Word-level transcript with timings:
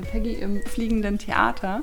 der 0.00 0.10
Peggy 0.10 0.34
im 0.34 0.62
fliegenden 0.62 1.18
Theater. 1.18 1.82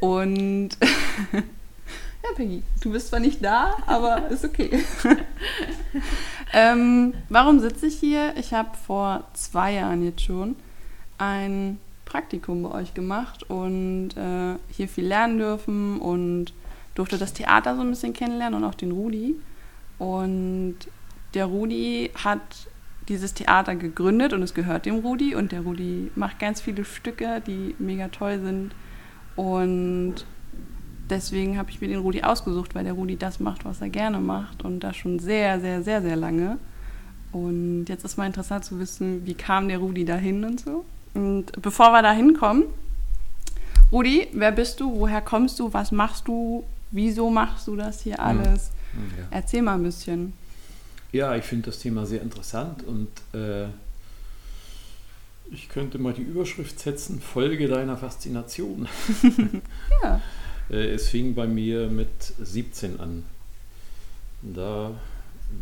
Und 0.00 0.70
ja, 1.32 2.30
Peggy, 2.34 2.62
du 2.82 2.92
bist 2.92 3.08
zwar 3.08 3.20
nicht 3.20 3.44
da, 3.44 3.76
aber 3.86 4.26
ist 4.30 4.44
okay. 4.44 4.84
ähm, 6.52 7.14
warum 7.28 7.60
sitze 7.60 7.86
ich 7.86 7.98
hier? 7.98 8.34
Ich 8.36 8.52
habe 8.52 8.76
vor 8.76 9.24
zwei 9.34 9.74
Jahren 9.74 10.04
jetzt 10.04 10.22
schon 10.22 10.56
ein 11.18 11.78
Praktikum 12.04 12.62
bei 12.64 12.72
euch 12.72 12.94
gemacht 12.94 13.48
und 13.48 14.10
äh, 14.16 14.56
hier 14.70 14.88
viel 14.88 15.06
lernen 15.06 15.38
dürfen 15.38 15.98
und 15.98 16.52
durfte 16.94 17.16
das 17.16 17.32
Theater 17.32 17.74
so 17.74 17.80
ein 17.82 17.90
bisschen 17.90 18.12
kennenlernen 18.12 18.62
und 18.62 18.68
auch 18.68 18.74
den 18.74 18.92
Rudi. 18.92 19.36
Und 19.98 20.76
der 21.34 21.46
Rudi 21.46 22.10
hat 22.22 22.40
dieses 23.08 23.34
Theater 23.34 23.74
gegründet 23.74 24.32
und 24.32 24.42
es 24.42 24.54
gehört 24.54 24.86
dem 24.86 24.96
Rudi 24.96 25.34
und 25.34 25.52
der 25.52 25.62
Rudi 25.62 26.10
macht 26.14 26.38
ganz 26.38 26.60
viele 26.60 26.84
Stücke, 26.84 27.42
die 27.46 27.74
mega 27.78 28.08
toll 28.08 28.40
sind 28.40 28.74
und 29.36 30.24
deswegen 31.10 31.58
habe 31.58 31.70
ich 31.70 31.80
mir 31.80 31.88
den 31.88 32.00
Rudi 32.00 32.22
ausgesucht, 32.22 32.74
weil 32.74 32.84
der 32.84 32.94
Rudi 32.94 33.16
das 33.16 33.40
macht, 33.40 33.64
was 33.64 33.80
er 33.80 33.88
gerne 33.88 34.18
macht 34.18 34.64
und 34.64 34.80
das 34.80 34.96
schon 34.96 35.18
sehr, 35.18 35.60
sehr, 35.60 35.82
sehr, 35.82 36.02
sehr 36.02 36.16
lange. 36.16 36.58
Und 37.32 37.86
jetzt 37.86 38.04
ist 38.04 38.18
mal 38.18 38.26
interessant 38.26 38.64
zu 38.64 38.78
wissen, 38.78 39.24
wie 39.24 39.34
kam 39.34 39.68
der 39.68 39.78
Rudi 39.78 40.04
dahin 40.04 40.44
und 40.44 40.60
so. 40.60 40.84
Und 41.14 41.52
bevor 41.62 41.92
wir 41.92 42.02
da 42.02 42.12
hinkommen, 42.12 42.64
Rudi, 43.90 44.28
wer 44.32 44.52
bist 44.52 44.80
du? 44.80 45.00
Woher 45.00 45.20
kommst 45.20 45.58
du? 45.60 45.72
Was 45.72 45.92
machst 45.92 46.28
du? 46.28 46.64
Wieso 46.90 47.30
machst 47.30 47.68
du 47.68 47.76
das 47.76 48.02
hier 48.02 48.16
hm. 48.16 48.24
alles? 48.24 48.70
Ja. 49.16 49.24
Erzähl 49.30 49.62
mal 49.62 49.74
ein 49.74 49.82
bisschen. 49.82 50.34
Ja, 51.12 51.36
ich 51.36 51.44
finde 51.44 51.66
das 51.66 51.78
Thema 51.78 52.06
sehr 52.06 52.22
interessant 52.22 52.84
und 52.84 53.08
äh, 53.38 53.66
ich 55.50 55.68
könnte 55.68 55.98
mal 55.98 56.14
die 56.14 56.22
Überschrift 56.22 56.80
setzen, 56.80 57.20
Folge 57.20 57.68
deiner 57.68 57.96
Faszination. 57.96 58.88
ja. 60.02 60.20
Äh, 60.70 60.94
es 60.94 61.08
fing 61.08 61.34
bei 61.34 61.48
mir 61.48 61.88
mit 61.88 62.08
17 62.40 63.00
an. 63.00 63.24
Da 64.42 64.92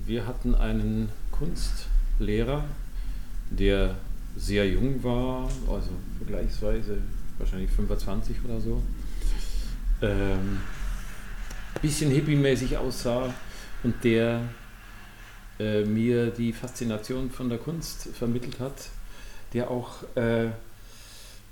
wir 0.06 0.26
hatten 0.26 0.54
einen 0.54 1.08
Kunstlehrer, 1.32 2.64
der 3.48 3.96
sehr 4.36 4.68
jung 4.68 5.02
war, 5.02 5.48
also 5.68 5.88
vergleichsweise 6.18 6.98
wahrscheinlich 7.38 7.70
25 7.70 8.36
oder 8.44 8.60
so. 8.60 8.82
Ähm, 10.02 10.60
bisschen 11.80 12.10
hippie-mäßig 12.10 12.76
aussah 12.76 13.32
und 13.82 13.94
der 14.04 14.42
äh, 15.61 15.84
mir 15.84 16.30
die 16.30 16.55
Faszination 16.55 17.30
von 17.30 17.50
der 17.50 17.58
Kunst 17.58 18.08
vermittelt 18.14 18.58
hat, 18.61 18.89
der 19.53 19.70
auch, 19.70 20.02
äh, 20.17 20.47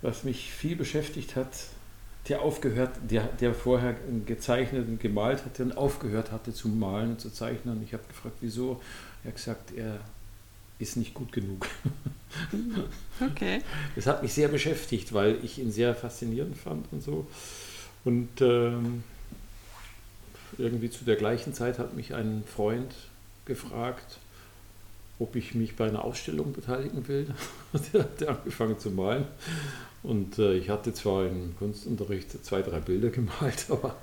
was 0.01 0.25
mich 0.25 0.51
viel 0.51 0.77
beschäftigt 0.77 1.37
hat, 1.37 1.51
der 2.29 2.41
aufgehört, 2.41 2.93
der, 3.03 3.25
der 3.25 3.53
vorher 3.55 3.97
gezeichnet 4.25 4.89
und 4.89 4.99
gemalt 4.99 5.45
hatte 5.45 5.63
und 5.63 5.77
aufgehört 5.77 6.33
hatte 6.33 6.55
zu 6.55 6.69
malen 6.69 7.13
und 7.13 7.21
zu 7.21 7.31
zeichnen. 7.31 7.77
Und 7.77 7.83
ich 7.83 7.93
habe 7.93 8.03
gefragt, 8.09 8.37
wieso? 8.41 8.81
Er 9.25 9.29
hat 9.29 9.37
gesagt, 9.37 9.73
er 9.77 10.01
ist 10.79 10.97
nicht 10.97 11.15
gut 11.15 11.33
genug. 11.33 11.67
Okay. 13.21 13.63
Das 13.97 14.07
hat 14.07 14.23
mich 14.23 14.35
sehr 14.35 14.49
beschäftigt, 14.49 15.15
weil 15.15 15.39
ich 15.43 15.59
ihn 15.59 15.73
sehr 15.73 15.95
faszinierend 15.95 16.59
fand 16.59 16.87
und 16.93 17.03
so. 17.03 17.27
Und 18.05 18.29
ähm, 18.43 19.03
irgendwie 20.59 20.91
zu 20.91 21.07
der 21.07 21.17
gleichen 21.17 21.55
Zeit 21.55 21.79
hat 21.79 21.95
mich 21.95 22.15
ein 22.15 22.45
Freund 22.47 22.95
gefragt, 23.49 24.19
ob 25.19 25.35
ich 25.35 25.55
mich 25.55 25.75
bei 25.75 25.89
einer 25.89 26.05
Ausstellung 26.05 26.53
beteiligen 26.53 27.09
will. 27.09 27.27
der 27.93 28.03
hat 28.03 28.23
angefangen 28.27 28.79
zu 28.79 28.91
malen. 28.91 29.27
Und 30.05 30.39
äh, 30.39 30.55
ich 30.55 30.71
hatte 30.71 30.95
zwar 30.95 31.27
im 31.27 31.57
Kunstunterricht 31.59 32.45
zwei, 32.45 32.63
drei 32.63 32.79
Bilder 32.79 33.11
gemalt, 33.11 33.67
aber 33.71 33.97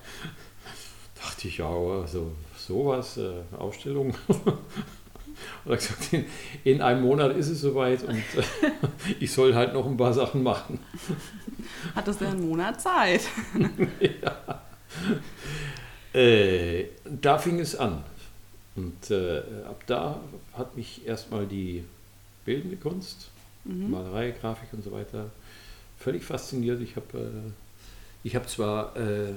dachte 1.16 1.48
ich, 1.48 1.60
ja, 1.60 1.70
also 1.70 2.34
sowas, 2.58 3.18
äh, 3.18 3.32
Ausstellung. 3.58 4.14
Und 5.66 5.72
er 5.72 5.78
gesagt, 5.78 6.14
in, 6.14 6.26
in, 6.64 6.82
einem 6.82 7.02
Monat 7.02 7.36
ist 7.36 7.50
es 7.50 7.60
soweit 7.60 8.04
und 8.04 8.16
äh, 8.16 8.72
ich 9.20 9.32
soll 9.32 9.54
halt 9.54 9.74
noch 9.74 9.86
ein 9.86 9.98
paar 9.98 10.14
Sachen 10.14 10.44
machen. 10.44 10.80
Hattest 11.94 12.22
du 12.22 12.28
einen 12.28 12.48
Monat 12.48 12.80
Zeit? 12.80 13.22
ja. 14.00 14.62
Äh, 16.14 16.86
da 17.04 17.38
fing 17.38 17.60
es 17.60 17.76
an. 17.76 18.04
Und 18.76 19.12
äh, 19.12 19.40
ab 19.68 19.84
da 19.88 20.20
hat 20.54 20.76
mich 20.76 21.08
erstmal 21.08 21.46
die 21.46 21.84
bildende 22.44 22.76
Kunst, 22.76 23.30
mhm. 23.64 23.92
Malerei, 23.92 24.32
Grafik 24.32 24.74
und 24.74 24.84
so 24.84 24.92
weiter 24.92 25.32
völlig 25.98 26.24
fasziniert. 26.24 26.82
Ich 26.82 26.96
habe 26.96 27.18
äh, 27.18 27.52
ich 28.24 28.36
hab 28.36 28.50
zwar, 28.50 28.96
äh, 28.98 29.32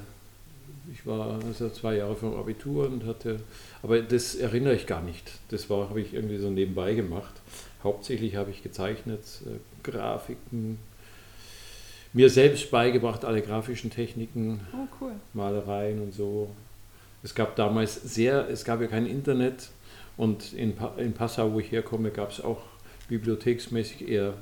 ich 0.93 1.07
war 1.07 1.41
also 1.45 1.71
zwei 1.71 1.97
Jahre 1.97 2.17
vom 2.17 2.35
Abitur 2.37 2.87
und 2.87 3.05
hatte, 3.05 3.41
aber 3.83 4.01
das 4.01 4.35
erinnere 4.35 4.75
ich 4.75 4.87
gar 4.87 5.03
nicht. 5.03 5.33
Das 5.51 5.69
habe 5.71 6.01
ich 6.01 6.15
irgendwie 6.15 6.39
so 6.39 6.51
nebenbei 6.51 6.95
gemacht. 6.95 7.35
Hauptsächlich 7.83 8.37
habe 8.37 8.51
ich 8.51 8.63
gezeichnet, 8.63 9.23
äh, 9.47 9.59
Grafiken, 9.83 10.79
mir 12.13 12.31
selbst 12.31 12.71
beigebracht, 12.71 13.25
alle 13.25 13.43
grafischen 13.43 13.91
Techniken, 13.91 14.61
oh, 14.73 14.89
cool. 15.01 15.13
Malereien 15.35 16.01
und 16.03 16.13
so. 16.13 16.51
Es 17.23 17.35
gab 17.35 17.57
damals 17.57 17.95
sehr, 17.95 18.49
es 18.49 18.65
gab 18.65 18.81
ja 18.81 18.87
kein 18.87 19.07
Internet 19.07 19.71
und 20.17 20.53
in, 20.53 20.75
in 20.99 21.13
Passau, 21.13 21.53
wo 21.53 21.61
ich 21.61 21.73
herkomme, 21.73 22.11
gab 22.11 22.31
es 22.31 22.41
auch 22.41 22.63
bibliotheksmäßig 23.09 24.09
eher 24.09 24.35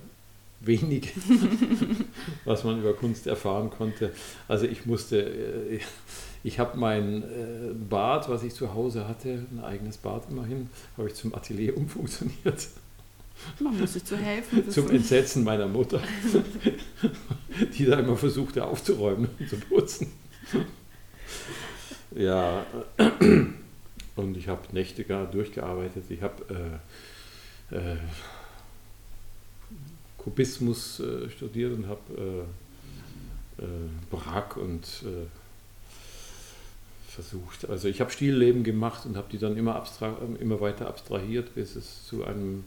wenig, 0.60 1.12
was 2.44 2.64
man 2.64 2.78
über 2.81 2.94
Kunst 2.94 3.26
erfahren 3.26 3.70
konnte. 3.70 4.12
Also 4.48 4.66
ich 4.66 4.87
musste, 4.87 5.22
äh, 5.22 5.81
ich 6.42 6.59
habe 6.59 6.78
mein 6.78 7.22
äh, 7.22 7.26
Bad, 7.88 8.28
was 8.28 8.42
ich 8.42 8.54
zu 8.54 8.75
Hause 8.75 9.06
hatte, 9.08 9.44
ein 9.53 9.62
eigenes 9.62 9.98
Bad 9.98 10.25
immerhin, 10.31 10.70
habe 10.97 11.08
ich 11.08 11.14
zum 11.14 11.34
Atelier 11.34 11.76
umfunktioniert. 11.76 12.69
Man 13.60 13.78
muss 13.78 13.93
sich 13.93 14.04
zu 14.04 14.16
helfen. 14.16 14.70
Zum 14.70 14.91
Entsetzen 14.91 15.44
meiner 15.44 15.66
Mutter, 15.66 16.00
die 17.78 17.84
da 17.84 17.98
immer 17.98 18.16
versuchte 18.16 18.64
aufzuräumen 18.64 19.28
und 19.38 19.48
zu 19.48 19.56
putzen. 19.56 20.10
Ja, 22.16 22.65
und 24.16 24.37
ich 24.38 24.49
habe 24.49 24.62
Nächte 24.72 25.04
gar 25.04 25.27
durchgearbeitet. 25.27 26.04
Ich 26.09 26.22
habe 26.22 26.81
äh, 27.71 27.77
äh, 27.77 27.97
Kubismus 30.16 30.99
äh, 31.00 31.28
studiert 31.28 31.75
und 31.75 31.87
habe 31.88 32.47
äh, 33.59 33.62
äh, 33.62 33.66
Brack 34.10 34.56
und 34.56 34.84
äh, 35.05 35.26
versucht. 37.06 37.69
Also 37.69 37.88
ich 37.88 38.00
habe 38.00 38.10
Stilleben 38.10 38.65
gemacht 38.65 39.05
und 39.05 39.19
habe 39.19 39.28
die 39.31 39.38
dann 39.38 39.56
immer, 39.56 39.84
immer 40.41 40.60
weiter 40.60 40.88
abstrahiert, 40.88 41.55
bis 41.55 41.76
es 41.76 42.06
zu 42.06 42.25
einem 42.25 42.65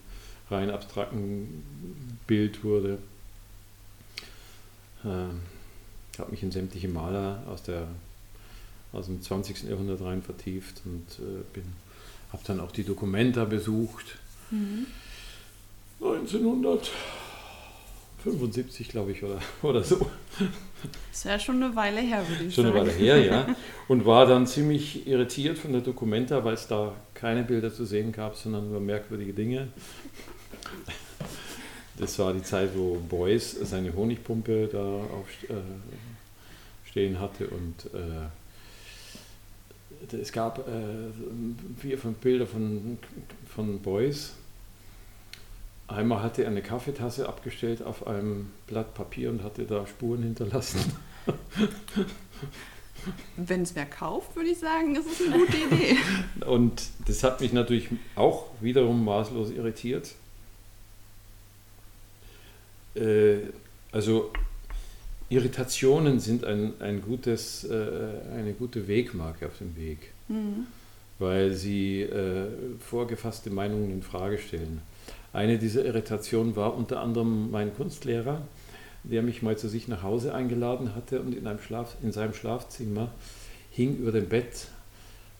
rein 0.48 0.70
abstrakten 0.70 1.64
Bild 2.28 2.62
wurde. 2.62 2.98
Ähm, 5.04 5.40
ich 6.12 6.20
habe 6.20 6.30
mich 6.30 6.42
in 6.44 6.52
sämtliche 6.52 6.88
Maler 6.88 7.42
aus 7.48 7.64
der 7.64 7.88
aus 8.92 9.06
dem 9.06 9.22
20. 9.22 9.62
Jahrhundert 9.64 10.02
rein 10.02 10.22
vertieft 10.22 10.82
und 10.84 11.06
äh, 11.18 11.42
habe 12.32 12.42
dann 12.46 12.60
auch 12.60 12.70
die 12.72 12.84
Dokumenta 12.84 13.44
besucht. 13.44 14.16
Mhm. 14.50 14.86
1975, 16.00 18.88
glaube 18.88 19.12
ich, 19.12 19.22
oder, 19.22 19.38
oder 19.62 19.84
so. 19.84 20.10
Das 20.40 20.48
ist 21.12 21.24
ja 21.24 21.38
schon 21.38 21.62
eine 21.62 21.76
Weile 21.76 22.00
her, 22.00 22.26
würde 22.26 22.44
ich 22.44 22.54
schon 22.54 22.64
sagen. 22.64 22.76
Schon 22.76 22.88
eine 22.88 22.92
Weile 22.92 22.98
her, 22.98 23.22
ja. 23.24 23.46
Und 23.88 24.06
war 24.06 24.24
dann 24.26 24.46
ziemlich 24.46 25.06
irritiert 25.06 25.58
von 25.58 25.72
der 25.72 25.82
Dokumenta, 25.82 26.42
weil 26.44 26.54
es 26.54 26.66
da 26.66 26.94
keine 27.14 27.42
Bilder 27.42 27.70
zu 27.72 27.84
sehen 27.84 28.12
gab, 28.12 28.36
sondern 28.36 28.70
nur 28.70 28.80
merkwürdige 28.80 29.34
Dinge. 29.34 29.68
Das 31.98 32.18
war 32.18 32.32
die 32.32 32.42
Zeit, 32.42 32.70
wo 32.74 32.94
Beuys 32.94 33.54
seine 33.62 33.94
Honigpumpe 33.94 34.70
da 34.72 35.04
aufstehen 35.12 37.14
äh, 37.14 37.18
hatte 37.18 37.48
und 37.48 37.84
äh, 37.92 38.28
es 40.12 40.32
gab 40.32 40.58
äh, 40.60 41.10
vier, 41.78 41.98
fünf 41.98 42.18
Bilder 42.18 42.46
von, 42.46 42.98
von 43.46 43.80
Beuys. 43.80 44.34
Einmal 45.88 46.22
hatte 46.22 46.42
er 46.42 46.50
eine 46.50 46.62
Kaffeetasse 46.62 47.28
abgestellt 47.28 47.82
auf 47.82 48.06
einem 48.06 48.50
Blatt 48.66 48.94
Papier 48.94 49.30
und 49.30 49.42
hatte 49.42 49.64
da 49.64 49.86
Spuren 49.86 50.22
hinterlassen. 50.22 50.80
Wenn 53.36 53.62
es 53.62 53.74
wer 53.74 53.86
kauft, 53.86 54.36
würde 54.36 54.50
ich 54.50 54.58
sagen, 54.58 54.94
ist 54.94 55.06
es 55.06 55.26
eine 55.26 55.38
gute 55.38 55.56
Idee. 55.56 55.96
und 56.46 56.82
das 57.06 57.24
hat 57.24 57.40
mich 57.40 57.52
natürlich 57.52 57.88
auch 58.14 58.46
wiederum 58.60 59.04
maßlos 59.04 59.50
irritiert. 59.50 60.14
Äh, 62.94 63.38
also 63.90 64.30
Irritationen 65.30 66.18
sind 66.18 66.44
ein, 66.44 66.74
ein 66.80 67.00
gutes, 67.02 67.64
äh, 67.64 67.72
eine 68.36 68.52
gute 68.52 68.88
Wegmarke 68.88 69.46
auf 69.46 69.58
dem 69.58 69.76
Weg, 69.76 70.12
mhm. 70.28 70.66
weil 71.20 71.52
sie 71.52 72.02
äh, 72.02 72.48
vorgefasste 72.80 73.48
Meinungen 73.48 73.92
in 73.92 74.02
Frage 74.02 74.38
stellen. 74.38 74.82
Eine 75.32 75.58
dieser 75.58 75.84
Irritationen 75.84 76.56
war 76.56 76.76
unter 76.76 77.00
anderem 77.00 77.52
mein 77.52 77.72
Kunstlehrer, 77.72 78.42
der 79.04 79.22
mich 79.22 79.40
mal 79.40 79.56
zu 79.56 79.68
sich 79.68 79.86
nach 79.86 80.02
Hause 80.02 80.34
eingeladen 80.34 80.96
hatte 80.96 81.20
und 81.20 81.32
in, 81.32 81.46
einem 81.46 81.60
Schlaf, 81.60 81.96
in 82.02 82.10
seinem 82.10 82.34
Schlafzimmer 82.34 83.12
hing 83.70 83.96
über 83.98 84.10
dem 84.10 84.28
Bett 84.28 84.66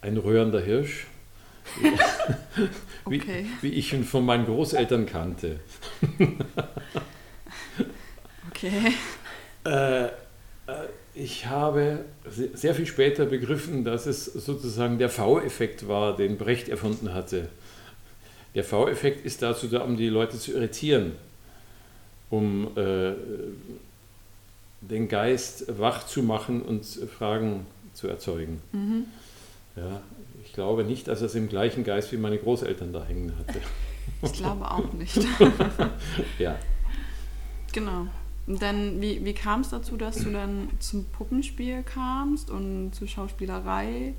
ein 0.02 0.16
röhrender 0.16 0.60
Hirsch, 0.60 1.08
wie, 3.08 3.20
okay. 3.20 3.46
wie, 3.60 3.70
ich 3.70 3.92
ihn 3.92 4.04
von 4.04 4.24
meinen 4.24 4.46
Großeltern 4.46 5.06
kannte. 5.06 5.58
okay. 8.50 8.92
Äh, 9.64 10.06
äh, 10.06 10.10
ich 11.14 11.46
habe 11.46 12.04
sehr 12.54 12.74
viel 12.74 12.86
später 12.86 13.26
begriffen, 13.26 13.84
dass 13.84 14.06
es 14.06 14.26
sozusagen 14.26 14.98
der 14.98 15.10
V-Effekt 15.10 15.88
war, 15.88 16.16
den 16.16 16.38
Brecht 16.38 16.68
erfunden 16.68 17.12
hatte. 17.12 17.48
Der 18.54 18.64
V-Effekt 18.64 19.24
ist 19.24 19.42
dazu 19.42 19.66
da, 19.66 19.80
um 19.80 19.96
die 19.96 20.08
Leute 20.08 20.38
zu 20.38 20.52
irritieren, 20.52 21.12
um 22.30 22.68
äh, 22.76 23.12
den 24.80 25.08
Geist 25.08 25.78
wach 25.78 26.06
zu 26.06 26.22
machen 26.22 26.62
und 26.62 26.84
Fragen 26.84 27.66
zu 27.94 28.08
erzeugen. 28.08 28.62
Mhm. 28.72 29.04
Ja, 29.76 30.00
ich 30.44 30.52
glaube 30.52 30.84
nicht, 30.84 31.08
dass 31.08 31.20
er 31.20 31.26
es 31.26 31.34
im 31.34 31.48
gleichen 31.48 31.84
Geist 31.84 32.12
wie 32.12 32.16
meine 32.16 32.38
Großeltern 32.38 32.92
da 32.92 33.04
hängen 33.04 33.32
hatte. 33.38 33.60
Ich 34.22 34.32
glaube 34.32 34.70
auch 34.70 34.92
nicht. 34.92 35.18
ja. 36.38 36.56
Genau. 37.72 38.06
Und 38.50 38.60
dann, 38.60 39.00
wie, 39.00 39.24
wie 39.24 39.32
kam 39.32 39.60
es 39.60 39.68
dazu, 39.68 39.96
dass 39.96 40.24
du 40.24 40.32
dann 40.32 40.70
zum 40.80 41.04
Puppenspiel 41.04 41.84
kamst 41.84 42.50
und 42.50 42.92
zur 42.92 43.06
Schauspielerei 43.06 44.14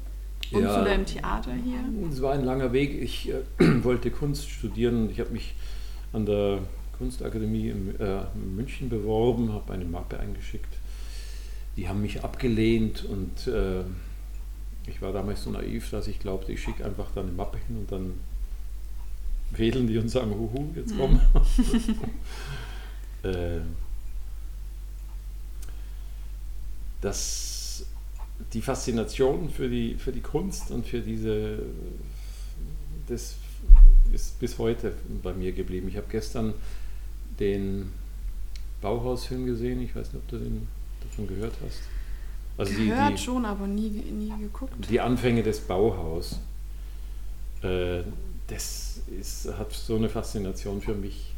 und 0.53 0.63
ja, 0.63 0.73
zu 0.73 0.85
deinem 0.85 1.05
Theater 1.05 1.51
hier? 1.53 1.83
Es 2.09 2.21
war 2.21 2.31
ein 2.31 2.45
langer 2.45 2.71
Weg. 2.71 3.01
Ich 3.01 3.29
äh, 3.29 3.41
wollte 3.83 4.09
Kunst 4.09 4.49
studieren. 4.49 5.09
Ich 5.09 5.19
habe 5.19 5.31
mich 5.31 5.53
an 6.13 6.25
der 6.25 6.59
Kunstakademie 6.97 7.71
in, 7.71 7.99
äh, 7.99 8.21
München 8.55 8.87
beworben, 8.87 9.51
habe 9.51 9.73
eine 9.73 9.83
Mappe 9.83 10.17
eingeschickt. 10.17 10.75
Die 11.75 11.89
haben 11.89 12.01
mich 12.01 12.23
abgelehnt 12.23 13.03
und 13.03 13.47
äh, 13.53 13.81
ich 14.87 15.01
war 15.01 15.11
damals 15.11 15.43
so 15.43 15.49
naiv, 15.49 15.89
dass 15.89 16.07
ich 16.07 16.19
glaubte, 16.19 16.53
ich 16.53 16.61
schicke 16.61 16.85
einfach 16.85 17.11
dann 17.13 17.25
eine 17.25 17.35
Mappe 17.35 17.57
hin 17.67 17.79
und 17.79 17.91
dann 17.91 18.13
wedeln 19.51 19.87
die 19.87 19.97
und 19.97 20.07
sagen, 20.07 20.31
huhu, 20.31 20.69
jetzt 20.73 20.93
komm. 20.97 21.19
äh, 23.29 23.59
dass 27.01 27.85
die 28.53 28.61
Faszination 28.61 29.49
für 29.49 29.69
die, 29.69 29.95
für 29.95 30.11
die 30.11 30.21
Kunst 30.21 30.71
und 30.71 30.85
für 30.85 31.01
diese, 31.01 31.59
das 33.07 33.35
ist 34.13 34.39
bis 34.39 34.57
heute 34.57 34.93
bei 35.23 35.33
mir 35.33 35.51
geblieben. 35.51 35.87
Ich 35.87 35.97
habe 35.97 36.07
gestern 36.09 36.53
den 37.39 37.91
Bauhausfilm 38.81 39.45
gesehen, 39.45 39.81
ich 39.81 39.95
weiß 39.95 40.13
nicht, 40.13 40.23
ob 40.23 40.27
du 40.27 40.37
den 40.37 40.67
davon 41.03 41.27
gehört 41.27 41.53
hast. 41.63 41.79
Also 42.57 42.73
gehört 42.73 43.11
die, 43.11 43.15
die, 43.15 43.21
schon, 43.21 43.45
aber 43.45 43.67
nie, 43.67 43.89
nie 43.89 44.33
geguckt. 44.39 44.73
Die 44.89 44.99
Anfänge 44.99 45.43
des 45.43 45.59
Bauhaus, 45.61 46.39
äh, 47.61 48.03
das 48.47 49.01
ist, 49.19 49.47
hat 49.57 49.71
so 49.71 49.95
eine 49.95 50.09
Faszination 50.09 50.81
für 50.81 50.93
mich 50.93 51.33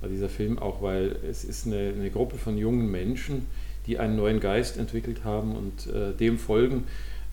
bei 0.00 0.08
dieser 0.08 0.28
Film 0.28 0.58
auch, 0.58 0.82
weil 0.82 1.16
es 1.28 1.44
ist 1.44 1.66
eine, 1.66 1.92
eine 1.96 2.10
Gruppe 2.10 2.36
von 2.36 2.56
jungen 2.56 2.90
Menschen, 2.90 3.46
die 3.86 3.98
einen 3.98 4.16
neuen 4.16 4.40
Geist 4.40 4.76
entwickelt 4.76 5.24
haben 5.24 5.56
und 5.56 5.86
äh, 5.92 6.12
dem 6.12 6.38
folgen 6.38 6.84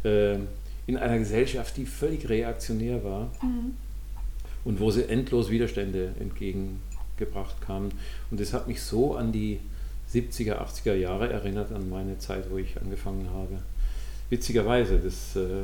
äh, 0.04 0.36
in 0.88 0.98
einer 0.98 1.20
Gesellschaft, 1.20 1.78
die 1.78 1.86
völlig 1.86 2.28
reaktionär 2.28 3.04
war 3.04 3.32
mhm. 3.42 3.76
und 4.66 4.80
wo 4.80 4.92
sie 4.92 5.08
endlos 5.08 5.50
Widerstände 5.50 6.14
entgegengebracht 6.20 7.62
kamen. 7.62 7.92
Und 8.30 8.40
das 8.40 8.54
hat 8.54 8.68
mich 8.68 8.82
so 8.82 9.16
an 9.16 9.32
die 9.32 9.60
70er, 10.14 10.58
80er 10.58 10.96
Jahre 10.96 11.32
erinnert, 11.32 11.72
an 11.72 11.90
meine 11.90 12.18
Zeit, 12.20 12.50
wo 12.50 12.58
ich 12.58 12.80
angefangen 12.82 13.30
habe. 13.34 13.60
Witzigerweise, 14.30 14.98
das, 14.98 15.36
äh, 15.36 15.64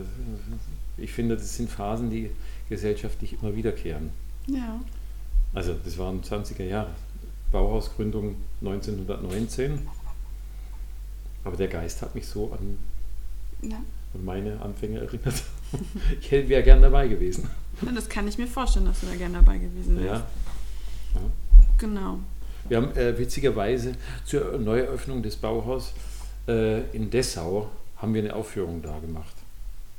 ich 0.97 1.11
finde, 1.11 1.35
das 1.35 1.57
sind 1.57 1.69
Phasen, 1.69 2.09
die 2.09 2.29
gesellschaftlich 2.69 3.37
immer 3.41 3.55
wiederkehren. 3.55 4.11
Ja. 4.47 4.79
Also 5.53 5.75
das 5.83 5.97
waren 5.97 6.21
20er 6.21 6.63
Jahre. 6.63 6.91
Bauhausgründung 7.51 8.35
1919 8.61 9.79
aber 11.47 11.57
der 11.57 11.67
Geist 11.67 12.01
hat 12.01 12.13
mich 12.13 12.27
so 12.27 12.51
an, 12.51 12.77
ja. 13.61 13.77
an 13.77 14.25
meine 14.25 14.61
Anfänge 14.61 14.99
erinnert. 14.99 15.43
ich 16.21 16.31
wäre 16.31 16.63
gern 16.63 16.81
dabei 16.81 17.07
gewesen. 17.07 17.49
Ja, 17.81 17.91
das 17.91 18.09
kann 18.09 18.27
ich 18.27 18.37
mir 18.37 18.47
vorstellen, 18.47 18.85
dass 18.85 19.01
du 19.01 19.07
da 19.07 19.15
gern 19.15 19.33
dabei 19.33 19.57
gewesen 19.57 19.97
wärst. 19.97 20.23
Ja. 21.15 21.21
ja. 21.21 21.21
Genau. 21.77 22.19
Wir 22.67 22.77
haben 22.77 22.95
äh, 22.97 23.17
witzigerweise 23.17 23.93
zur 24.25 24.57
Neueröffnung 24.57 25.23
des 25.23 25.35
Bauhaus 25.37 25.93
äh, 26.47 26.81
in 26.91 27.09
Dessau 27.09 27.69
haben 27.97 28.13
wir 28.13 28.21
eine 28.21 28.35
Aufführung 28.35 28.81
da 28.81 28.99
gemacht. 28.99 29.35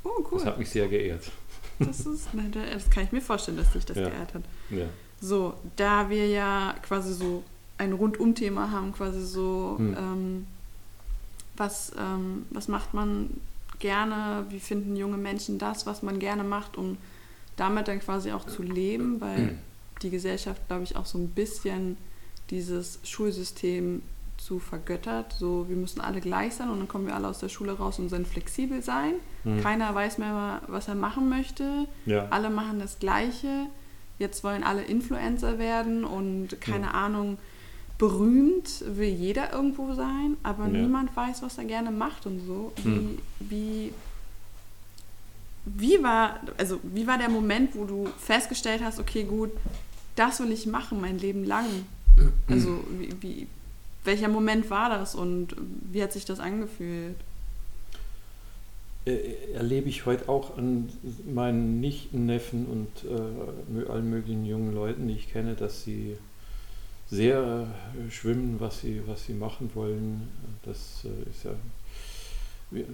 Oh, 0.05 0.11
cool. 0.31 0.39
Das 0.39 0.47
hat 0.47 0.59
mich 0.59 0.71
sehr 0.71 0.89
geehrt. 0.89 1.31
Das, 1.79 2.00
ist, 2.00 2.29
das 2.75 2.91
kann 2.91 3.05
ich 3.05 3.12
mir 3.12 3.21
vorstellen, 3.21 3.56
dass 3.56 3.73
dich 3.73 3.85
das 3.85 3.97
ja. 3.97 4.09
geehrt 4.09 4.35
hat. 4.35 4.43
Ja. 4.71 4.87
So, 5.21 5.55
da 5.77 6.11
wir 6.11 6.27
ja 6.27 6.75
quasi 6.83 7.12
so 7.12 7.43
ein 7.79 7.93
Rundum-Thema 7.93 8.71
haben, 8.71 8.93
quasi 8.93 9.25
so 9.25 9.77
hm. 9.79 9.97
ähm, 9.97 10.47
was, 11.58 11.93
ähm, 11.99 12.46
was 12.50 12.69
macht 12.69 12.94
man 12.94 13.31
gerne, 13.78 14.46
wie 14.50 14.60
finden 14.60 14.96
junge 14.96 15.16
Menschen 15.16 15.58
das, 15.58 15.87
was 15.87 16.02
man 16.02 16.19
gerne 16.19 16.44
macht, 16.44 16.76
um 16.76 16.96
damit 17.56 17.88
dann 17.88 18.00
quasi 18.00 18.32
auch 18.32 18.46
zu 18.46 18.62
leben, 18.62 19.20
weil 19.20 19.38
mhm. 19.38 19.58
die 20.02 20.10
Gesellschaft, 20.10 20.66
glaube 20.69 20.84
ich, 20.84 20.96
auch 20.96 21.06
so 21.06 21.19
ein 21.19 21.28
bisschen 21.31 21.96
dieses 22.50 23.00
Schulsystem 23.02 24.02
zu 24.37 24.58
vergöttert. 24.60 25.34
So, 25.38 25.69
wir 25.69 25.76
müssen 25.76 26.00
alle 26.00 26.20
gleich 26.20 26.55
sein 26.55 26.70
und 26.70 26.78
dann 26.78 26.88
kommen 26.88 27.06
wir 27.06 27.14
alle 27.14 27.28
aus 27.28 27.40
der 27.40 27.49
Schule 27.49 27.72
raus 27.72 27.99
und 27.99 28.08
sind 28.08 28.26
flexibel 28.26 28.82
sein. 28.82 29.14
Mhm. 29.44 29.61
Keiner 29.62 29.94
weiß 29.94 30.19
mehr, 30.19 30.62
was 30.69 30.88
er 30.88 30.94
machen 30.94 31.28
möchte. 31.28 31.87
Ja. 32.06 32.28
Alle 32.30 32.49
machen 32.49 32.78
das 32.78 32.99
Gleiche. 32.99 33.66
Jetzt 34.18 34.42
wollen 34.44 34.64
alle 34.64 34.83
Influencer 34.83 35.59
werden 35.59 36.04
und 36.04 36.61
keine 36.61 36.87
ja. 36.87 36.92
Ahnung, 36.92 37.38
berühmt 37.99 38.85
will 38.87 39.09
jeder 39.09 39.52
irgendwo 39.52 39.93
sein, 39.95 40.37
aber 40.45 40.64
ja. 40.64 40.71
niemand 40.71 41.14
weiß, 41.17 41.43
was 41.43 41.59
er 41.59 41.64
gerne 41.64 41.90
macht 41.90 42.26
und 42.26 42.40
so. 42.47 42.73
Wie, 42.76 42.90
hm. 42.90 43.19
wie, 43.40 43.93
wie, 45.64 46.02
war, 46.02 46.40
also 46.57 46.78
wie 46.83 47.07
war 47.07 47.19
der 47.19 47.28
Moment, 47.28 47.75
wo 47.75 47.85
du 47.85 48.09
festgestellt 48.19 48.83
hast, 48.83 49.00
okay, 49.00 49.25
gut, 49.25 49.50
das 50.14 50.40
will 50.40 50.52
ich 50.52 50.67
machen 50.67 51.00
mein 51.00 51.19
Leben 51.19 51.45
lang? 51.45 51.67
Also 52.49 52.85
wie, 52.99 53.14
wie, 53.21 53.47
welcher 54.05 54.28
Moment 54.28 54.71
war 54.71 54.90
das 54.90 55.14
und 55.14 55.55
wie 55.93 56.02
hat 56.02 56.12
sich 56.12 56.25
das 56.25 56.40
angefühlt? 56.40 57.17
Äh, 59.07 59.52
erlebe 59.55 59.88
ich 59.88 60.07
heute 60.07 60.28
auch 60.28 60.57
an 60.57 60.88
meinen 61.33 61.81
Nichten, 61.81 62.26
Neffen 62.26 62.67
und 62.67 62.88
äh, 63.09 63.88
allen 63.88 64.11
möglichen 64.11 64.45
jungen 64.45 64.75
Leuten, 64.75 65.09
die 65.09 65.14
ich 65.14 65.33
kenne, 65.33 65.55
dass 65.55 65.85
sie 65.85 66.17
sehr 67.11 67.67
äh, 67.97 68.11
schwimmen, 68.11 68.57
was 68.59 68.81
sie, 68.81 69.03
was 69.07 69.25
sie 69.25 69.35
machen 69.35 69.71
wollen. 69.75 70.29
Das 70.62 71.05
äh, 71.05 71.31
ist 71.31 71.45
ja. 71.45 71.53
Wir, 72.71 72.85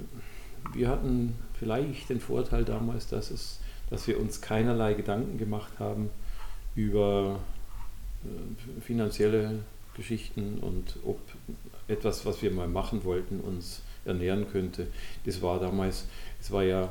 wir 0.72 0.88
hatten 0.88 1.34
vielleicht 1.58 2.08
den 2.08 2.20
Vorteil 2.20 2.64
damals, 2.64 3.08
dass, 3.08 3.30
es, 3.30 3.60
dass 3.90 4.06
wir 4.06 4.18
uns 4.18 4.40
keinerlei 4.40 4.94
Gedanken 4.94 5.36
gemacht 5.36 5.72
haben 5.78 6.10
über 6.74 7.40
äh, 8.24 8.80
finanzielle 8.80 9.60
Geschichten 9.94 10.58
und 10.60 10.96
ob 11.04 11.20
etwas, 11.86 12.24
was 12.24 12.40
wir 12.42 12.50
mal 12.50 12.68
machen 12.68 13.04
wollten, 13.04 13.40
uns 13.40 13.82
ernähren 14.04 14.46
könnte. 14.50 14.86
Das 15.26 15.42
war 15.42 15.60
damals, 15.60 16.06
es 16.40 16.50
war 16.50 16.62
ja, 16.62 16.88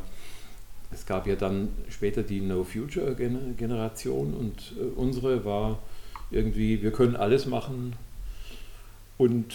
es 0.91 1.05
gab 1.05 1.25
ja 1.25 1.35
dann 1.35 1.69
später 1.89 2.21
die 2.21 2.41
No 2.41 2.63
Future 2.63 3.15
Generation 3.15 4.33
und 4.33 4.73
unsere 4.95 5.43
war 5.43 5.79
irgendwie, 6.31 6.81
wir 6.81 6.91
können 6.91 7.15
alles 7.15 7.45
machen 7.45 7.95
und 9.17 9.53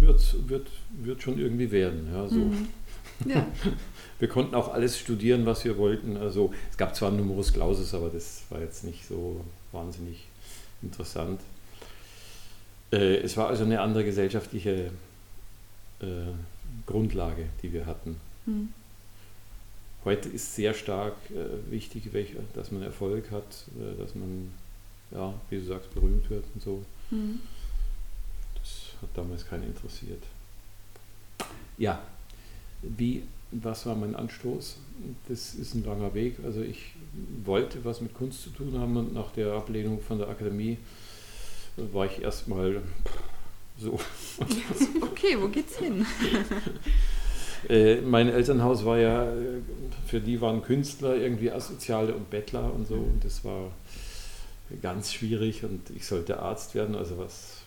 wird, 0.00 0.48
wird, 0.48 0.68
wird 0.90 1.22
schon 1.22 1.38
irgendwie 1.38 1.70
werden. 1.70 2.08
Ja, 2.12 2.28
so. 2.28 2.36
Mhm. 2.36 2.68
Ja. 3.26 3.46
wir 4.18 4.28
konnten 4.28 4.54
auch 4.54 4.72
alles 4.72 4.98
studieren, 4.98 5.46
was 5.46 5.64
wir 5.64 5.78
wollten. 5.78 6.16
Also 6.16 6.52
es 6.70 6.76
gab 6.76 6.94
zwar 6.94 7.10
Numerus 7.10 7.52
Clausus, 7.52 7.94
aber 7.94 8.08
das 8.08 8.42
war 8.50 8.60
jetzt 8.60 8.84
nicht 8.84 9.06
so 9.06 9.44
wahnsinnig 9.70 10.26
interessant. 10.82 11.40
Äh, 12.92 13.16
es 13.16 13.36
war 13.36 13.48
also 13.48 13.64
eine 13.64 13.80
andere 13.80 14.04
gesellschaftliche 14.04 14.90
äh, 16.00 16.06
Grundlage, 16.86 17.46
die 17.62 17.72
wir 17.72 17.86
hatten. 17.86 18.16
Mhm. 18.46 18.68
Heute 20.04 20.28
ist 20.28 20.56
sehr 20.56 20.74
stark 20.74 21.14
äh, 21.30 21.70
wichtig, 21.70 22.12
welch, 22.12 22.34
dass 22.54 22.72
man 22.72 22.82
Erfolg 22.82 23.30
hat, 23.30 23.66
äh, 23.78 24.00
dass 24.00 24.14
man 24.14 24.52
ja, 25.14 25.34
wie 25.50 25.56
du 25.56 25.64
sagst, 25.64 25.92
berühmt 25.94 26.28
wird 26.30 26.44
und 26.54 26.62
so. 26.62 26.84
Mhm. 27.10 27.40
Das 28.54 29.02
hat 29.02 29.10
damals 29.14 29.46
keinen 29.46 29.64
interessiert. 29.64 30.22
Ja, 31.78 32.02
wie 32.82 33.22
was 33.52 33.84
war 33.86 33.94
mein 33.94 34.16
Anstoß? 34.16 34.76
Das 35.28 35.54
ist 35.54 35.74
ein 35.74 35.84
langer 35.84 36.14
Weg. 36.14 36.38
Also 36.42 36.62
ich 36.62 36.94
wollte 37.44 37.84
was 37.84 38.00
mit 38.00 38.14
Kunst 38.14 38.42
zu 38.42 38.50
tun 38.50 38.78
haben 38.78 38.96
und 38.96 39.12
nach 39.12 39.30
der 39.32 39.52
Ablehnung 39.52 40.00
von 40.00 40.18
der 40.18 40.28
Akademie 40.28 40.78
war 41.76 42.06
ich 42.06 42.22
erstmal 42.22 42.82
so. 43.78 43.98
Okay, 45.00 45.36
wo 45.38 45.48
geht's 45.48 45.78
hin? 45.78 46.04
Äh, 47.68 48.00
mein 48.00 48.28
Elternhaus 48.28 48.84
war 48.84 48.98
ja, 48.98 49.32
für 50.04 50.20
die 50.20 50.40
waren 50.40 50.62
Künstler 50.62 51.14
irgendwie 51.14 51.52
Asoziale 51.52 52.12
und 52.12 52.28
Bettler 52.28 52.74
und 52.74 52.88
so. 52.88 52.96
Und 52.96 53.24
das 53.24 53.44
war 53.44 53.70
ganz 54.80 55.12
schwierig 55.12 55.64
und 55.64 55.90
ich 55.90 56.06
sollte 56.06 56.38
Arzt 56.38 56.74
werden, 56.74 56.94
also 56.94 57.18
was 57.18 57.62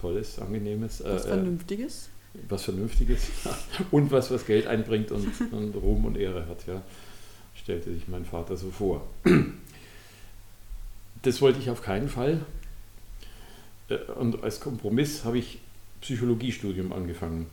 Tolles, 0.00 0.38
Angenehmes. 0.38 1.02
Was 1.04 1.24
äh, 1.24 1.28
Vernünftiges? 1.28 2.08
Was 2.48 2.64
Vernünftiges 2.64 3.30
und 3.90 4.10
was, 4.10 4.30
was 4.30 4.46
Geld 4.46 4.66
einbringt 4.66 5.10
und, 5.10 5.28
und 5.52 5.74
Ruhm 5.74 6.04
und 6.04 6.16
Ehre 6.16 6.46
hat, 6.46 6.66
ja. 6.66 6.82
Stellte 7.54 7.92
sich 7.92 8.06
mein 8.08 8.24
Vater 8.24 8.56
so 8.56 8.70
vor. 8.70 9.04
Das 11.22 11.40
wollte 11.40 11.58
ich 11.58 11.70
auf 11.70 11.82
keinen 11.82 12.08
Fall. 12.08 12.40
Äh, 13.88 13.96
und 14.12 14.42
als 14.42 14.60
Kompromiss 14.60 15.24
habe 15.24 15.38
ich 15.38 15.58
Psychologiestudium 16.00 16.92
angefangen. 16.92 17.46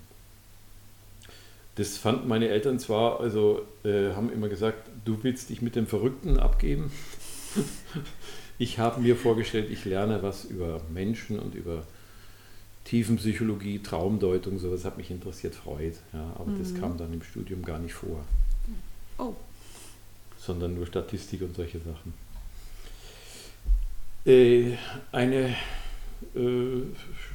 Das 1.76 1.98
fanden 1.98 2.28
meine 2.28 2.48
Eltern 2.48 2.80
zwar, 2.80 3.20
also 3.20 3.66
äh, 3.84 4.14
haben 4.14 4.32
immer 4.32 4.48
gesagt, 4.48 4.90
du 5.04 5.24
willst 5.24 5.50
dich 5.50 5.62
mit 5.62 5.76
dem 5.76 5.88
Verrückten 5.88 6.40
abgeben. 6.40 6.92
ich 8.58 8.80
habe 8.80 9.02
mir 9.02 9.16
vorgestellt, 9.16 9.70
ich 9.70 9.86
lerne 9.86 10.24
was 10.24 10.46
über 10.46 10.82
Menschen 10.94 11.40
und 11.40 11.56
über 11.56 11.84
Tiefenpsychologie, 12.86 13.80
Traumdeutung, 13.80 14.60
sowas 14.60 14.86
hat 14.86 14.98
mich 14.98 15.10
interessiert, 15.12 15.56
Freud. 15.56 15.96
Ja, 16.14 16.34
aber 16.36 16.52
mhm. 16.52 16.60
das 16.60 16.76
kam 16.76 16.98
dann 16.98 17.12
im 17.14 17.24
Studium 17.24 17.64
gar 17.64 17.80
nicht 17.80 17.94
vor. 17.94 18.24
Oh. 19.18 19.34
Sondern 20.38 20.76
nur 20.76 20.86
Statistik 20.86 21.42
und 21.42 21.56
solche 21.56 21.80
Sachen. 21.80 22.14
Äh, 24.26 24.78
eine 25.12 25.56
äh, 26.36 26.82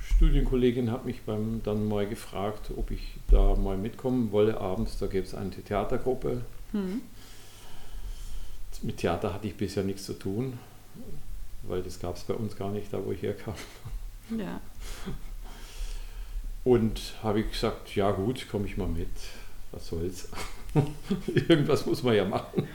Studienkollegin 0.02 0.90
hat 0.90 1.04
mich 1.04 1.22
beim, 1.22 1.62
dann 1.64 1.88
mal 1.88 2.06
gefragt, 2.06 2.70
ob 2.76 2.90
ich 2.90 3.16
da 3.28 3.54
mal 3.56 3.76
mitkommen 3.76 4.32
wolle 4.32 4.60
abends. 4.60 4.98
Da 4.98 5.06
gäbe 5.06 5.26
es 5.26 5.34
eine 5.34 5.50
Theatergruppe. 5.50 6.42
Mhm. 6.72 7.02
Mit 8.82 8.98
Theater 8.98 9.34
hatte 9.34 9.46
ich 9.46 9.56
bisher 9.56 9.82
nichts 9.82 10.04
zu 10.04 10.14
tun, 10.14 10.58
weil 11.62 11.82
das 11.82 12.00
gab 12.00 12.16
es 12.16 12.22
bei 12.22 12.34
uns 12.34 12.56
gar 12.56 12.70
nicht, 12.70 12.92
da 12.92 13.04
wo 13.04 13.12
ich 13.12 13.22
herkam. 13.22 13.54
Ja. 14.36 14.60
Und 16.64 17.14
habe 17.22 17.40
ich 17.40 17.50
gesagt, 17.50 17.94
ja 17.96 18.10
gut, 18.10 18.48
komme 18.50 18.66
ich 18.66 18.76
mal 18.76 18.88
mit. 18.88 19.08
Was 19.72 19.88
soll's. 19.88 20.28
Irgendwas 21.48 21.86
muss 21.86 22.02
man 22.02 22.14
ja 22.14 22.24
machen. 22.24 22.68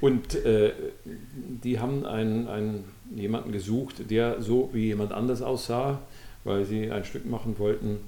Und 0.00 0.34
äh, 0.34 0.72
die 1.04 1.78
haben 1.78 2.04
einen, 2.04 2.48
einen, 2.48 2.84
jemanden 3.14 3.52
gesucht, 3.52 4.10
der 4.10 4.42
so 4.42 4.70
wie 4.72 4.86
jemand 4.86 5.12
anders 5.12 5.42
aussah, 5.42 6.00
weil 6.44 6.64
sie 6.64 6.90
ein 6.90 7.04
Stück 7.04 7.24
machen 7.24 7.58
wollten, 7.58 7.98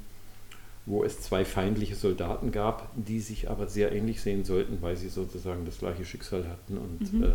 wo 0.86 1.04
es 1.04 1.20
zwei 1.20 1.44
feindliche 1.44 1.94
Soldaten 1.94 2.50
gab, 2.50 2.90
die 2.96 3.20
sich 3.20 3.48
aber 3.48 3.68
sehr 3.68 3.92
ähnlich 3.92 4.20
sehen 4.20 4.44
sollten, 4.44 4.78
weil 4.80 4.96
sie 4.96 5.08
sozusagen 5.08 5.64
das 5.66 5.78
gleiche 5.78 6.04
Schicksal 6.04 6.48
hatten 6.48 6.78
und 6.78 7.12
mhm. 7.12 7.22
äh, 7.22 7.28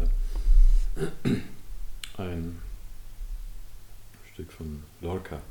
ein 2.17 2.59
Stück 4.33 4.51
von 4.51 4.83
Lorca, 5.01 5.41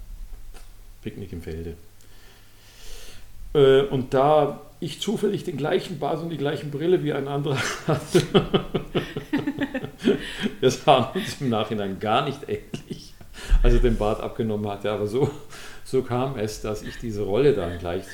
Picknick 1.03 1.33
im 1.33 1.43
Felde. 1.43 1.77
Äh, 3.55 3.83
und 3.83 4.15
da 4.15 4.61
ich 4.81 5.01
zufällig 5.01 5.45
den 5.45 5.57
gleichen 5.57 5.99
Bart 5.99 6.21
und 6.23 6.31
die 6.31 6.37
gleiche 6.37 6.67
Brille 6.67 7.03
wie 7.03 7.13
ein 7.13 7.29
anderer 7.29 7.59
hatte, 7.87 8.23
wir 10.61 10.71
sahen 10.71 11.07
uns 11.15 11.41
im 11.41 11.49
Nachhinein 11.49 11.99
gar 11.99 12.25
nicht 12.25 12.43
ähnlich, 12.49 13.15
als 13.63 13.75
er 13.75 13.81
den 13.81 13.97
Bart 13.97 14.21
abgenommen 14.21 14.71
hatte, 14.71 14.91
aber 14.91 15.07
so, 15.07 15.31
so 15.85 16.03
kam 16.03 16.39
es, 16.39 16.61
dass 16.61 16.83
ich 16.83 16.99
diese 16.99 17.23
Rolle 17.23 17.55
dann 17.55 17.79
gleich 17.79 18.05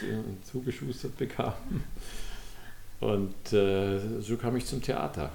zugeschustert 0.44 1.18
bekam. 1.18 1.54
Und 3.00 3.52
äh, 3.52 3.98
so 4.20 4.36
kam 4.36 4.56
ich 4.56 4.64
zum 4.64 4.80
Theater. 4.80 5.30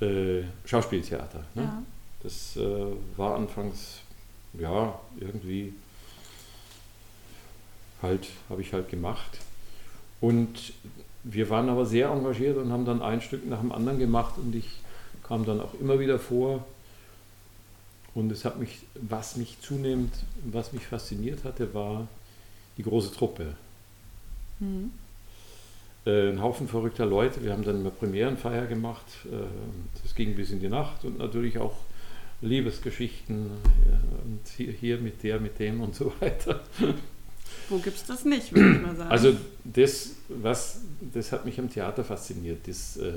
Äh, 0.00 0.44
Schauspieltheater. 0.64 1.44
Ne? 1.54 1.62
Ja. 1.62 1.82
Das 2.22 2.56
äh, 2.56 2.86
war 3.16 3.36
anfangs, 3.36 4.00
ja, 4.54 4.98
irgendwie 5.18 5.72
halt, 8.02 8.28
habe 8.48 8.62
ich 8.62 8.72
halt 8.72 8.88
gemacht. 8.88 9.38
Und 10.20 10.72
wir 11.24 11.50
waren 11.50 11.68
aber 11.68 11.86
sehr 11.86 12.08
engagiert 12.08 12.56
und 12.56 12.72
haben 12.72 12.84
dann 12.84 13.02
ein 13.02 13.20
Stück 13.20 13.46
nach 13.46 13.60
dem 13.60 13.72
anderen 13.72 13.98
gemacht 13.98 14.34
und 14.38 14.54
ich 14.54 14.80
kam 15.22 15.44
dann 15.44 15.60
auch 15.60 15.74
immer 15.80 15.98
wieder 16.00 16.18
vor. 16.18 16.64
Und 18.14 18.32
es 18.32 18.44
hat 18.44 18.58
mich, 18.58 18.80
was 18.94 19.36
mich 19.36 19.60
zunehmend, 19.60 20.12
was 20.44 20.72
mich 20.72 20.86
fasziniert 20.86 21.44
hatte, 21.44 21.72
war 21.74 22.08
die 22.76 22.82
große 22.82 23.12
Truppe. 23.12 23.54
Mhm. 24.58 24.92
Äh, 26.08 26.30
ein 26.30 26.40
Haufen 26.40 26.68
verrückter 26.68 27.04
Leute. 27.04 27.44
Wir 27.44 27.52
haben 27.52 27.64
dann 27.64 27.80
eine 27.80 27.90
Premierenfeier 27.90 28.66
gemacht. 28.66 29.04
Äh, 29.26 29.44
das 30.02 30.14
ging 30.14 30.34
bis 30.34 30.50
in 30.50 30.58
die 30.58 30.68
Nacht 30.68 31.04
und 31.04 31.18
natürlich 31.18 31.58
auch 31.58 31.76
Liebesgeschichten 32.40 33.50
ja, 33.90 33.98
und 34.24 34.40
hier, 34.56 34.72
hier 34.72 34.98
mit 34.98 35.22
der, 35.22 35.38
mit 35.38 35.58
dem 35.58 35.82
und 35.82 35.94
so 35.94 36.12
weiter. 36.20 36.60
Wo 37.68 37.76
gibt 37.76 37.96
es 37.96 38.06
das 38.06 38.24
nicht, 38.24 38.54
würde 38.54 38.76
ich 38.76 38.82
mal 38.82 38.96
sagen. 38.96 39.10
Also 39.10 39.36
das, 39.64 40.12
was, 40.28 40.80
das 41.12 41.30
hat 41.30 41.44
mich 41.44 41.58
am 41.58 41.68
Theater 41.68 42.02
fasziniert, 42.04 42.66
das, 42.66 42.96
äh, 42.96 43.12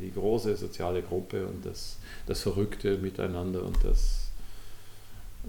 die 0.00 0.10
große 0.10 0.56
soziale 0.56 1.02
Gruppe 1.02 1.46
und 1.46 1.66
das, 1.66 1.98
das 2.26 2.40
Verrückte 2.40 2.96
miteinander 2.96 3.62
und 3.64 3.76
das, 3.84 4.30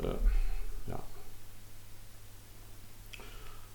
äh, 0.02 0.90
ja. 0.90 1.02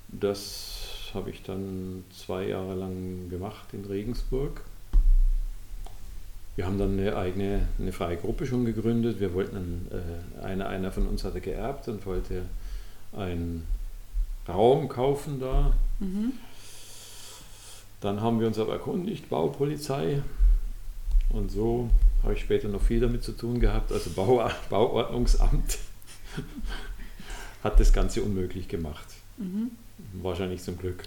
Das 0.09 0.76
habe 1.17 1.31
ich 1.31 1.43
dann 1.43 2.05
zwei 2.15 2.47
Jahre 2.47 2.75
lang 2.75 3.29
gemacht 3.29 3.67
in 3.73 3.85
Regensburg. 3.85 4.61
Wir 6.55 6.67
haben 6.67 6.79
dann 6.79 6.99
eine 6.99 7.17
eigene, 7.17 7.69
eine 7.79 7.93
freie 7.93 8.17
Gruppe 8.17 8.47
schon 8.47 8.65
gegründet. 8.65 9.19
Wir 9.19 9.35
wollten, 9.35 9.57
einen, 9.57 9.89
äh, 10.41 10.45
einer, 10.45 10.69
einer 10.69 10.93
von 10.93 11.07
uns 11.07 11.25
hatte 11.25 11.41
geerbt 11.41 11.89
und 11.89 12.07
wollte 12.07 12.43
ein 13.13 13.65
Raum 14.49 14.89
kaufen 14.89 15.41
da. 15.41 15.75
Mhm. 15.99 16.33
Dann 18.01 18.21
haben 18.21 18.41
wir 18.41 18.47
uns 18.47 18.59
aber 18.59 18.75
erkundigt, 18.75 19.29
Baupolizei. 19.29 20.23
Und 21.31 21.51
so 21.51 21.91
habe 22.23 22.35
ich 22.35 22.41
später 22.41 22.69
noch 22.69 22.83
viel 22.83 23.01
damit 23.01 23.25
zu 23.25 23.33
tun 23.33 23.59
gehabt. 23.59 23.93
Also 23.93 24.11
Bau, 24.11 24.49
Bauordnungsamt 24.71 25.79
hat 27.63 27.81
das 27.81 27.93
Ganze 27.93 28.23
unmöglich 28.23 28.69
gemacht. 28.69 29.07
Mhm. 29.39 29.73
Wahrscheinlich 30.23 30.63
zum 30.63 30.79
Glück. 30.79 31.05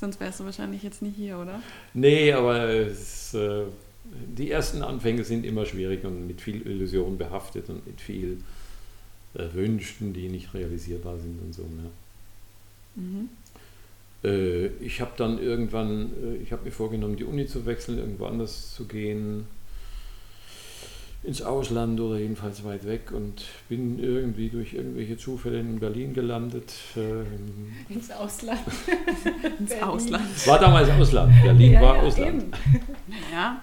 Sonst 0.00 0.20
wärst 0.20 0.40
du 0.40 0.44
wahrscheinlich 0.44 0.82
jetzt 0.82 1.02
nicht 1.02 1.16
hier, 1.16 1.38
oder? 1.38 1.60
Nee, 1.92 2.32
aber 2.32 2.68
es, 2.68 3.34
äh, 3.34 3.64
die 4.04 4.50
ersten 4.50 4.82
Anfänge 4.82 5.24
sind 5.24 5.44
immer 5.44 5.66
schwierig 5.66 6.04
und 6.04 6.26
mit 6.26 6.40
viel 6.40 6.66
Illusion 6.66 7.18
behaftet 7.18 7.68
und 7.68 7.84
mit 7.86 8.00
viel 8.00 8.38
äh, 9.34 9.44
Wünschen, 9.52 10.12
die 10.12 10.28
nicht 10.28 10.54
realisierbar 10.54 11.18
sind 11.18 11.40
und 11.42 11.52
so. 11.52 11.62
Ne? 11.62 11.90
Mhm. 12.94 13.28
Äh, 14.24 14.66
ich 14.84 15.00
habe 15.00 15.12
dann 15.16 15.42
irgendwann, 15.42 16.12
äh, 16.22 16.36
ich 16.42 16.52
habe 16.52 16.64
mir 16.64 16.72
vorgenommen, 16.72 17.16
die 17.16 17.24
Uni 17.24 17.46
zu 17.46 17.66
wechseln, 17.66 17.98
irgendwo 17.98 18.26
anders 18.26 18.74
zu 18.74 18.86
gehen, 18.86 19.46
ins 21.24 21.42
Ausland 21.42 21.98
oder 22.00 22.18
jedenfalls 22.18 22.62
weit 22.64 22.86
weg 22.86 23.10
und 23.12 23.42
bin 23.68 23.98
irgendwie 23.98 24.48
durch 24.48 24.74
irgendwelche 24.74 25.16
Zufälle 25.16 25.58
in 25.58 25.80
Berlin 25.80 26.14
gelandet. 26.14 26.72
Ähm, 26.96 27.74
ins 27.88 28.10
Ausland. 28.10 28.60
ins 29.58 29.72
Ausland. 29.82 30.46
War 30.46 30.60
damals 30.60 30.88
Ausland. 30.90 31.32
Berlin 31.42 31.72
ja, 31.72 31.82
war 31.82 31.96
ja, 31.96 32.02
Ausland. 32.02 32.44
Ja. 33.32 33.62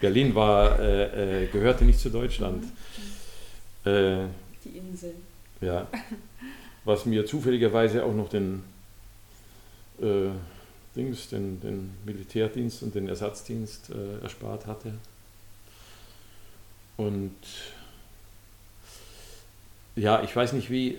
Berlin 0.00 0.34
war, 0.34 0.78
äh, 0.78 1.44
äh, 1.44 1.46
gehörte 1.46 1.84
nicht 1.84 1.98
zu 1.98 2.10
Deutschland. 2.10 2.64
Mhm. 3.84 3.90
Äh, 3.90 4.26
die 4.64 4.78
Insel. 4.78 5.14
Ja. 5.60 5.86
Was 6.84 7.06
mir 7.06 7.24
zufälligerweise 7.24 8.04
auch 8.04 8.14
noch 8.14 8.28
den, 8.28 8.62
äh, 10.00 10.28
Dings, 10.94 11.28
den, 11.28 11.60
den 11.60 11.90
Militärdienst 12.04 12.82
und 12.82 12.94
den 12.94 13.08
Ersatzdienst 13.08 13.90
äh, 13.90 14.22
erspart 14.22 14.66
hatte. 14.66 14.92
Und 16.96 17.34
ja, 19.96 20.22
ich 20.22 20.34
weiß 20.34 20.52
nicht, 20.52 20.70
wie, 20.70 20.98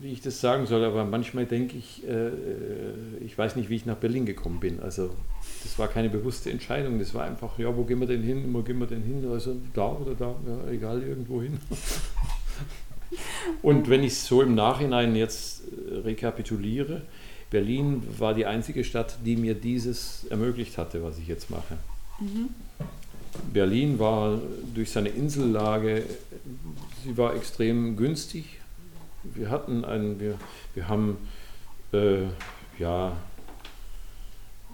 wie 0.00 0.12
ich 0.12 0.20
das 0.20 0.40
sagen 0.40 0.66
soll, 0.66 0.84
aber 0.84 1.04
manchmal 1.04 1.46
denke 1.46 1.76
ich, 1.76 2.06
äh, 2.06 2.30
ich 3.24 3.36
weiß 3.36 3.56
nicht, 3.56 3.68
wie 3.68 3.76
ich 3.76 3.86
nach 3.86 3.96
Berlin 3.96 4.26
gekommen 4.26 4.60
bin. 4.60 4.80
Also 4.80 5.10
das 5.62 5.78
war 5.78 5.88
keine 5.88 6.08
bewusste 6.08 6.50
Entscheidung, 6.50 6.98
das 6.98 7.14
war 7.14 7.24
einfach, 7.24 7.58
ja, 7.58 7.74
wo 7.76 7.84
gehen 7.84 8.00
wir 8.00 8.06
denn 8.06 8.22
hin, 8.22 8.52
wo 8.52 8.62
gehen 8.62 8.78
wir 8.78 8.86
denn 8.86 9.02
hin? 9.02 9.26
Also 9.30 9.56
da 9.74 9.92
oder 9.92 10.14
da, 10.14 10.34
ja, 10.46 10.70
egal, 10.70 11.02
irgendwo 11.02 11.42
hin. 11.42 11.58
Und 13.62 13.88
wenn 13.88 14.02
ich 14.02 14.16
so 14.16 14.42
im 14.42 14.54
Nachhinein 14.54 15.14
jetzt 15.16 15.62
äh, 15.90 15.98
rekapituliere, 15.98 17.02
Berlin 17.50 18.02
war 18.18 18.34
die 18.34 18.46
einzige 18.46 18.84
Stadt, 18.84 19.18
die 19.24 19.36
mir 19.36 19.54
dieses 19.54 20.24
ermöglicht 20.30 20.76
hatte, 20.76 21.02
was 21.02 21.18
ich 21.18 21.28
jetzt 21.28 21.50
mache. 21.50 21.76
Mhm. 22.20 22.48
Berlin 23.52 23.98
war 23.98 24.40
durch 24.74 24.90
seine 24.90 25.08
Insellage, 25.08 26.04
sie 27.04 27.16
war 27.16 27.34
extrem 27.34 27.96
günstig. 27.96 28.60
Wir 29.22 29.50
hatten 29.50 29.84
einen, 29.84 30.20
wir, 30.20 30.38
wir 30.74 30.88
haben, 30.88 31.16
äh, 31.92 32.24
ja, 32.78 33.16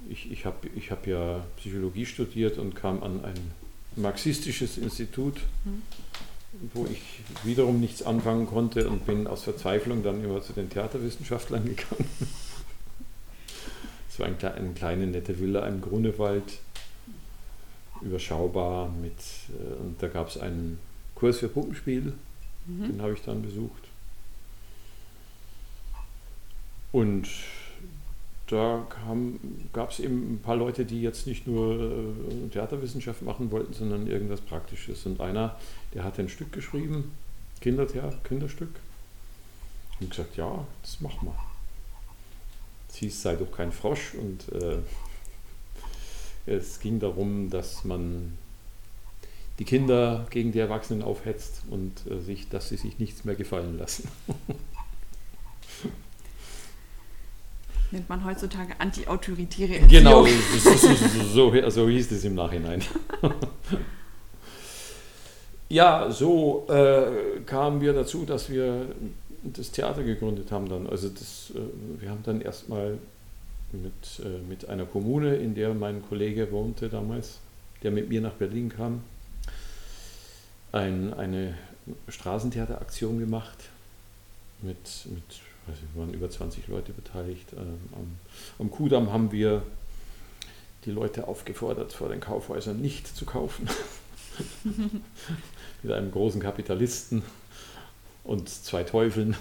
ich, 0.09 0.31
ich 0.33 0.45
habe 0.45 0.69
ich 0.75 0.91
hab 0.91 1.07
ja 1.07 1.45
Psychologie 1.57 2.07
studiert 2.07 2.59
und 2.59 2.75
kam 2.75 3.03
an 3.03 3.25
ein 3.25 3.53
marxistisches 3.97 4.79
Institut, 4.79 5.41
mhm. 5.65 5.83
wo 6.75 6.87
ich 6.87 7.21
wiederum 7.45 7.81
nichts 7.81 8.03
anfangen 8.03 8.47
konnte 8.47 8.89
und 8.89 9.07
bin 9.07 9.27
aus 9.27 9.45
Verzweiflung 9.45 10.03
dann 10.03 10.23
immer 10.25 10.43
zu 10.43 10.53
den 10.53 10.69
Theaterwissenschaftlern 10.69 11.65
gegangen. 11.77 12.09
Es 14.09 14.19
war 14.19 14.27
ein, 14.27 14.37
eine 14.43 14.75
kleine 14.75 15.07
nette 15.07 15.39
Villa 15.39 15.67
im 15.67 15.81
Grunewald 15.81 16.59
überschaubar 18.03 18.89
mit, 18.89 19.15
äh, 19.49 19.81
und 19.81 20.03
da 20.03 20.09
gab 20.09 20.29
es 20.29 20.39
einen 20.39 20.79
Kurs 21.15 21.39
für 21.39 21.49
Puppenspiel, 21.49 22.13
mhm. 22.67 22.87
den 22.87 23.03
habe 23.03 23.13
ich 23.13 23.23
dann 23.23 23.43
besucht. 23.43 23.85
Und 26.93 27.29
da 28.49 28.85
gab 29.73 29.91
es 29.91 30.01
eben 30.01 30.35
ein 30.35 30.41
paar 30.43 30.57
Leute, 30.57 30.85
die 30.85 31.03
jetzt 31.03 31.27
nicht 31.27 31.47
nur 31.47 31.81
äh, 31.81 32.49
Theaterwissenschaft 32.53 33.23
machen 33.23 33.51
wollten, 33.53 33.73
sondern 33.73 34.09
irgendwas 34.09 34.41
Praktisches. 34.41 35.07
Und 35.07 35.21
einer, 35.21 35.57
der 35.95 36.03
hat 36.03 36.19
ein 36.19 36.29
Stück 36.29 36.53
geschrieben, 36.53 37.13
Kindertheater, 37.61 38.19
Kinderstück, 38.25 38.75
und 40.01 40.11
gesagt, 40.11 40.37
ja, 40.37 40.67
das 40.83 41.01
machen 41.01 41.29
wir. 41.29 41.35
Es 42.89 42.97
hieß, 42.97 43.23
sei 43.23 43.37
doch 43.37 43.53
kein 43.53 43.71
Frosch 43.71 44.15
und 44.15 44.49
äh, 44.61 44.79
es 46.51 46.81
ging 46.81 46.99
darum, 46.99 47.49
dass 47.51 47.85
man 47.85 48.37
die 49.59 49.65
Kinder 49.65 50.27
gegen 50.31 50.53
die 50.53 50.59
Erwachsenen 50.59 51.03
aufhetzt 51.03 51.63
und 51.71 51.93
äh, 52.11 52.21
sich, 52.21 52.49
dass 52.49 52.71
sie 52.71 52.77
sich 52.77 52.99
nichts 52.99 53.25
mehr 53.25 53.35
gefallen 53.35 53.79
lassen. 53.79 54.09
Nennt 57.93 58.09
man 58.09 58.25
heutzutage 58.25 58.73
anti-autoritäre 58.79 59.81
Erziehung. 59.81 59.91
Genau, 59.91 60.25
so, 60.25 61.51
so, 61.51 61.71
so, 61.71 61.89
hieß 61.89 62.13
es 62.13 62.25
im 62.25 62.37
Nachhinein. 62.37 62.83
ja, 65.69 66.09
so 66.11 66.69
äh, 66.69 67.41
kamen 67.47 67.81
wir 67.81 67.93
dazu, 67.93 68.25
dass 68.25 68.49
wir 68.49 68.95
das 69.43 69.73
Theater 69.73 70.05
gegründet 70.05 70.53
haben 70.53 70.69
dann. 70.69 70.87
Also 70.87 71.09
das, 71.09 71.53
äh, 71.55 71.59
wir 72.01 72.11
haben 72.11 72.23
dann 72.23 72.41
erstmal 72.41 72.99
mit, 73.73 74.25
äh, 74.25 74.39
mit 74.49 74.69
einer 74.69 74.85
Kommune, 74.85 75.37
in 75.37 75.55
der 75.55 75.75
mein 75.75 76.03
Kollege 76.03 76.51
wohnte 76.53 76.89
damals, 76.89 77.39
der 77.83 77.91
mit 77.91 78.09
mir 78.09 78.21
nach 78.21 78.33
Berlin 78.33 78.69
kam, 78.69 79.03
ein, 80.73 81.15
eine 81.15 81.55
Straßentheateraktion 82.09 83.19
gemacht. 83.19 83.59
Mit, 84.63 84.77
mit 85.07 85.25
weiß 85.67 85.77
ich, 85.79 85.99
waren 85.99 86.13
über 86.13 86.31
20 86.31 86.69
Leute 86.69 86.93
beteiligt. 86.93 87.53
Ähm, 87.53 87.79
am, 87.93 88.19
am 88.59 88.71
Kudamm 88.71 89.13
haben 89.13 89.33
wir 89.33 89.63
die 90.85 90.91
Leute 90.91 91.29
aufgefordert, 91.29 91.93
vor 91.93 92.09
den 92.09 92.21
Kaufhäusern 92.21 92.81
nicht 92.81 93.07
zu 93.07 93.25
kaufen. 93.25 93.69
mit 95.83 95.93
einem 95.93 96.11
großen 96.11 96.41
Kapitalisten 96.41 97.23
und 98.25 98.49
zwei 98.49 98.85
Teufeln. 98.85 99.37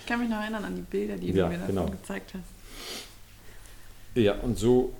Ich 0.00 0.06
kann 0.06 0.20
mich 0.20 0.28
noch 0.28 0.40
erinnern 0.40 0.64
an 0.64 0.76
die 0.76 0.82
Bilder, 0.82 1.16
die 1.16 1.32
ja, 1.32 1.44
du 1.44 1.52
mir 1.52 1.58
davon 1.58 1.74
genau. 1.74 1.90
gezeigt 1.90 2.34
hast. 2.34 2.55
Ja, 4.16 4.32
und 4.40 4.58
so, 4.58 4.94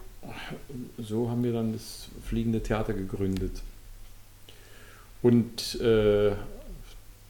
so 0.98 1.30
haben 1.30 1.42
wir 1.42 1.54
dann 1.54 1.72
das 1.72 2.08
Fliegende 2.26 2.62
Theater 2.62 2.92
gegründet. 2.92 3.62
Und 5.22 5.80
äh, 5.80 6.32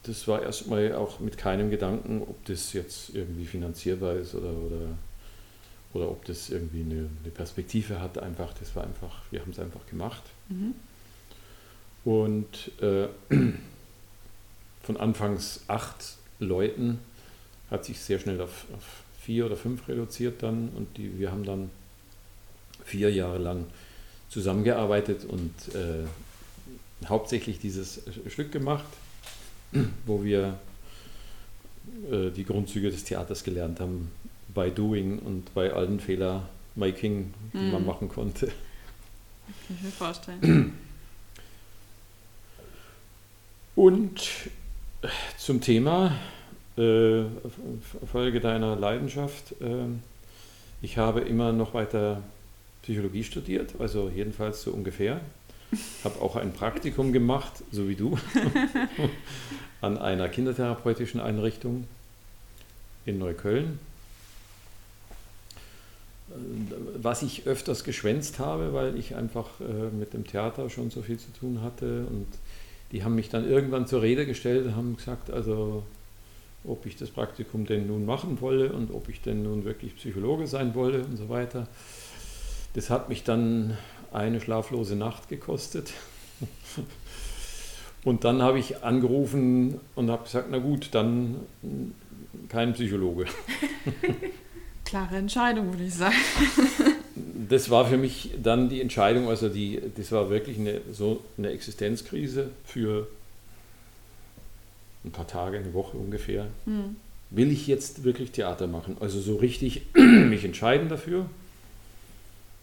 das 0.03 0.27
war 0.27 0.41
erstmal 0.41 0.93
auch 0.95 1.21
mit 1.21 1.37
keinem 1.37 1.69
Gedanken, 1.69 2.21
ob 2.23 2.43
das 2.45 2.73
jetzt 2.73 3.15
irgendwie 3.15 3.45
finanzierbar 3.45 4.15
ist 4.15 4.35
oder, 4.35 4.51
oder, 4.51 4.97
oder 5.93 6.11
ob 6.11 6.25
das 6.25 6.49
irgendwie 6.49 6.81
eine, 6.81 7.09
eine 7.23 7.31
Perspektive 7.33 8.01
hat. 8.01 8.17
Einfach, 8.17 8.53
das 8.59 8.75
war 8.75 8.83
einfach, 8.83 9.21
wir 9.31 9.39
haben 9.39 9.51
es 9.51 9.59
einfach 9.59 9.85
gemacht. 9.89 10.23
Mhm. 10.49 10.75
Und 12.03 12.71
äh, 12.81 13.07
von 14.83 14.97
anfangs 14.97 15.61
acht 15.67 16.17
Leuten 16.39 16.99
hat 17.71 17.85
sich 17.85 18.01
sehr 18.01 18.19
schnell 18.19 18.41
auf, 18.41 18.65
auf 18.75 18.83
vier 19.21 19.45
oder 19.45 19.55
fünf 19.55 19.87
reduziert 19.87 20.43
dann 20.43 20.69
und 20.75 20.97
die, 20.97 21.17
wir 21.17 21.31
haben 21.31 21.43
dann 21.43 21.69
vier 22.87 23.11
Jahre 23.11 23.37
lang 23.37 23.65
zusammengearbeitet 24.29 25.25
und 25.25 25.53
äh, 25.75 26.05
hauptsächlich 27.07 27.59
dieses 27.59 28.01
Stück 28.27 28.51
gemacht, 28.51 28.85
wo 30.05 30.23
wir 30.23 30.57
äh, 32.11 32.31
die 32.31 32.43
Grundzüge 32.43 32.89
des 32.89 33.03
Theaters 33.03 33.43
gelernt 33.43 33.79
haben, 33.79 34.11
bei 34.53 34.69
Doing 34.69 35.19
und 35.19 35.53
bei 35.53 35.71
allen 35.71 35.99
Fehler-Making, 35.99 37.33
die 37.53 37.57
mm. 37.57 37.71
man 37.71 37.81
mhm. 37.81 37.87
machen 37.87 38.09
konnte. 38.09 38.47
Kann 39.67 39.77
ich 39.77 39.83
mir 39.83 39.91
vorstellen. 39.91 40.73
Und 43.75 44.21
zum 45.37 45.61
Thema 45.61 46.15
äh, 46.77 47.23
Folge 48.11 48.39
deiner 48.39 48.75
Leidenschaft. 48.75 49.53
Äh, 49.61 49.85
ich 50.81 50.97
habe 50.97 51.21
immer 51.21 51.51
noch 51.51 51.73
weiter 51.73 52.21
Psychologie 52.87 53.25
studiert, 53.25 53.73
also 53.79 54.09
jedenfalls 54.15 54.61
so 54.61 54.71
ungefähr. 54.71 55.19
Habe 56.05 56.21
auch 56.21 56.37
ein 56.37 56.53
Praktikum 56.53 57.11
gemacht, 57.11 57.51
so 57.69 57.89
wie 57.89 57.95
du, 57.95 58.17
an 59.81 59.97
einer 59.97 60.29
kindertherapeutischen 60.29 61.19
Einrichtung 61.19 61.83
in 63.05 63.19
Neukölln. 63.19 63.77
Was 66.95 67.23
ich 67.23 67.45
öfters 67.45 67.83
geschwänzt 67.83 68.39
habe, 68.39 68.71
weil 68.71 68.97
ich 68.97 69.15
einfach 69.15 69.59
äh, 69.59 69.93
mit 69.93 70.13
dem 70.13 70.25
Theater 70.25 70.69
schon 70.69 70.89
so 70.89 71.01
viel 71.01 71.19
zu 71.19 71.33
tun 71.37 71.61
hatte. 71.61 72.05
Und 72.09 72.27
die 72.93 73.03
haben 73.03 73.15
mich 73.15 73.27
dann 73.27 73.45
irgendwann 73.45 73.85
zur 73.85 74.01
Rede 74.01 74.25
gestellt 74.25 74.65
und 74.65 74.77
haben 74.77 74.95
gesagt, 74.95 75.29
also 75.29 75.83
ob 76.63 76.85
ich 76.85 76.95
das 76.95 77.09
Praktikum 77.09 77.65
denn 77.65 77.87
nun 77.87 78.05
machen 78.05 78.39
wolle 78.39 78.71
und 78.71 78.91
ob 78.91 79.09
ich 79.09 79.19
denn 79.19 79.43
nun 79.43 79.65
wirklich 79.65 79.97
Psychologe 79.97 80.47
sein 80.47 80.73
wolle 80.73 81.03
und 81.03 81.17
so 81.17 81.27
weiter. 81.27 81.67
Das 82.73 82.89
hat 82.89 83.09
mich 83.09 83.23
dann 83.23 83.77
eine 84.11 84.41
schlaflose 84.41 84.95
Nacht 84.95 85.29
gekostet. 85.29 85.91
Und 88.03 88.23
dann 88.23 88.41
habe 88.41 88.57
ich 88.57 88.83
angerufen 88.83 89.81
und 89.95 90.09
habe 90.09 90.23
gesagt, 90.23 90.47
na 90.49 90.59
gut, 90.59 90.89
dann 90.93 91.35
kein 92.47 92.73
Psychologe. 92.73 93.25
Klare 94.85 95.17
Entscheidung, 95.17 95.73
würde 95.73 95.83
ich 95.83 95.93
sagen. 95.93 96.15
Das 97.49 97.69
war 97.69 97.85
für 97.85 97.97
mich 97.97 98.31
dann 98.43 98.67
die 98.67 98.81
Entscheidung, 98.81 99.29
also 99.29 99.47
die, 99.47 99.81
das 99.95 100.11
war 100.11 100.29
wirklich 100.29 100.59
eine, 100.59 100.81
so 100.91 101.23
eine 101.37 101.49
Existenzkrise 101.49 102.49
für 102.65 103.07
ein 105.05 105.11
paar 105.11 105.27
Tage, 105.27 105.57
eine 105.57 105.73
Woche 105.73 105.97
ungefähr. 105.97 106.47
Hm. 106.65 106.97
Will 107.29 107.51
ich 107.51 107.65
jetzt 107.65 108.03
wirklich 108.03 108.31
Theater 108.31 108.67
machen? 108.67 108.97
Also 108.99 109.19
so 109.19 109.37
richtig 109.37 109.83
mich 109.95 110.43
entscheiden 110.43 110.89
dafür. 110.89 111.27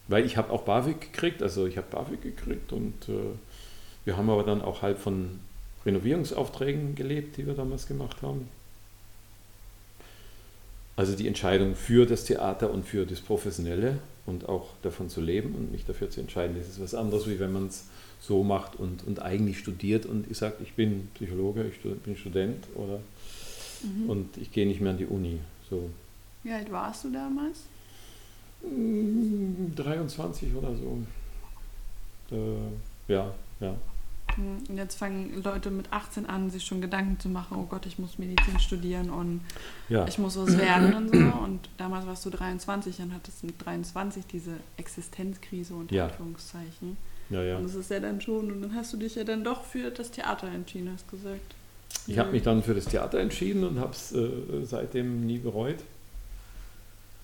Weil 0.08 0.26
ich 0.26 0.36
habe 0.36 0.52
auch 0.52 0.62
BAföG 0.62 1.00
gekriegt, 1.00 1.42
also 1.42 1.66
ich 1.66 1.76
habe 1.76 1.86
BAföG 1.90 2.20
gekriegt 2.22 2.72
und 2.72 3.08
äh, 3.08 3.36
wir 4.04 4.16
haben 4.16 4.28
aber 4.28 4.42
dann 4.42 4.60
auch 4.60 4.82
halb 4.82 4.98
von 4.98 5.40
Renovierungsaufträgen 5.86 6.94
gelebt, 6.94 7.36
die 7.36 7.46
wir 7.46 7.54
damals 7.54 7.86
gemacht 7.86 8.22
haben. 8.22 8.48
Also 10.96 11.16
die 11.16 11.26
Entscheidung 11.26 11.74
für 11.74 12.06
das 12.06 12.24
Theater 12.24 12.70
und 12.70 12.86
für 12.86 13.04
das 13.04 13.20
Professionelle 13.20 13.98
und 14.26 14.48
auch 14.48 14.70
davon 14.82 15.08
zu 15.10 15.20
leben 15.20 15.54
und 15.54 15.72
mich 15.72 15.84
dafür 15.84 16.08
zu 16.08 16.20
entscheiden, 16.20 16.56
das 16.58 16.68
ist 16.68 16.80
was 16.80 16.94
anderes, 16.94 17.28
wie 17.28 17.40
wenn 17.40 17.52
man 17.52 17.66
es 17.66 17.86
so 18.20 18.42
macht 18.42 18.76
und, 18.76 19.06
und 19.06 19.20
eigentlich 19.20 19.58
studiert 19.58 20.06
und 20.06 20.30
ich 20.30 20.38
sage, 20.38 20.56
ich 20.62 20.74
bin 20.74 21.08
Psychologe, 21.14 21.66
ich 21.66 21.80
bin 21.80 22.16
Student 22.16 22.64
oder 22.74 23.00
mhm. 23.82 24.08
und 24.08 24.36
ich 24.36 24.52
gehe 24.52 24.66
nicht 24.66 24.80
mehr 24.80 24.92
an 24.92 24.98
die 24.98 25.06
Uni. 25.06 25.40
So. 25.68 25.90
Wie 26.42 26.52
alt 26.52 26.70
warst 26.70 27.04
du 27.04 27.10
damals? 27.10 27.64
23 29.76 30.54
oder 30.54 30.74
so. 30.74 30.98
Äh, 32.34 33.12
ja, 33.12 33.34
ja. 33.60 33.74
Hm, 34.34 34.58
und 34.68 34.76
jetzt 34.76 34.96
fangen 34.96 35.42
Leute 35.42 35.70
mit 35.70 35.92
18 35.92 36.26
an, 36.26 36.50
sich 36.50 36.64
schon 36.64 36.80
Gedanken 36.80 37.20
zu 37.20 37.28
machen, 37.28 37.56
oh 37.58 37.66
Gott, 37.68 37.86
ich 37.86 37.98
muss 37.98 38.18
Medizin 38.18 38.58
studieren 38.58 39.10
und 39.10 39.40
ja. 39.88 40.06
ich 40.06 40.18
muss 40.18 40.36
was 40.36 40.56
werden 40.58 40.94
und 40.94 41.14
so. 41.14 41.18
Und 41.44 41.68
damals 41.76 42.06
warst 42.06 42.24
du 42.26 42.30
23, 42.30 42.96
dann 42.96 43.14
hattest 43.14 43.42
du 43.42 43.46
mit 43.46 43.64
23 43.64 44.24
diese 44.26 44.52
Existenzkrise 44.76 45.74
und 45.74 45.92
ja. 45.92 46.06
Anführungszeichen. 46.06 46.96
Ja, 47.30 47.42
ja. 47.42 47.56
Und 47.56 47.64
das 47.64 47.74
ist 47.74 47.90
ja 47.90 48.00
dann 48.00 48.20
schon, 48.20 48.50
und 48.50 48.62
dann 48.62 48.74
hast 48.74 48.92
du 48.92 48.96
dich 48.96 49.14
ja 49.14 49.24
dann 49.24 49.44
doch 49.44 49.64
für 49.64 49.90
das 49.90 50.10
Theater 50.10 50.48
entschieden, 50.48 50.90
hast 50.92 51.10
gesagt. 51.10 51.54
Ich 52.06 52.18
habe 52.18 52.32
mich 52.32 52.42
dann 52.42 52.62
für 52.62 52.74
das 52.74 52.84
Theater 52.84 53.20
entschieden 53.20 53.64
und 53.64 53.78
habe 53.78 53.92
es 53.92 54.12
äh, 54.12 54.28
seitdem 54.64 55.24
nie 55.26 55.38
bereut. 55.38 55.78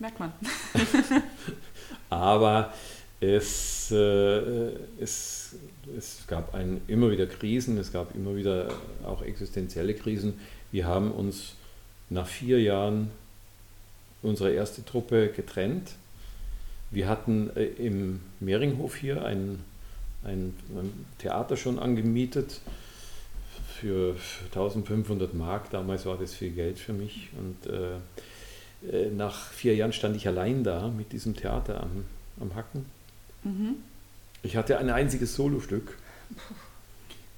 Merkt 0.01 0.19
man. 0.19 0.33
Aber 2.11 2.73
es, 3.21 3.91
äh, 3.91 4.73
es, 4.99 5.57
es 5.97 6.25
gab 6.27 6.55
ein, 6.55 6.81
immer 6.89 7.11
wieder 7.11 7.27
Krisen, 7.27 7.77
es 7.77 7.93
gab 7.93 8.15
immer 8.15 8.35
wieder 8.35 8.73
auch 9.05 9.21
existenzielle 9.21 9.93
Krisen. 9.93 10.41
Wir 10.73 10.87
haben 10.87 11.13
uns 11.13 11.55
nach 12.09 12.27
vier 12.27 12.63
Jahren 12.63 13.11
unsere 14.23 14.53
erste 14.53 14.83
Truppe 14.87 15.29
getrennt. 15.29 15.93
Wir 16.91 17.07
hatten 17.07 17.51
äh, 17.55 17.65
im 17.65 18.21
Mehringhof 18.41 18.97
hier 18.97 19.23
ein, 19.27 19.63
ein, 20.25 20.55
ein 20.77 21.07
Theater 21.19 21.59
schon 21.59 21.79
angemietet 21.79 22.61
für 23.75 24.17
1500 24.47 25.35
Mark. 25.35 25.69
Damals 25.69 26.07
war 26.07 26.17
das 26.17 26.33
viel 26.33 26.53
Geld 26.53 26.79
für 26.79 26.95
mich. 26.95 27.29
Und 27.39 27.71
äh, 27.71 27.97
nach 29.14 29.51
vier 29.51 29.75
Jahren 29.75 29.93
stand 29.93 30.16
ich 30.16 30.27
allein 30.27 30.64
da 30.64 30.88
mit 30.88 31.12
diesem 31.12 31.37
Theater 31.37 31.83
am, 31.83 32.05
am 32.40 32.55
Hacken. 32.55 32.87
Mhm. 33.45 33.77
Ich 34.43 34.57
hatte 34.57 34.79
ein 34.79 34.90
einziges 34.90 35.35
Solostück. 35.35 35.97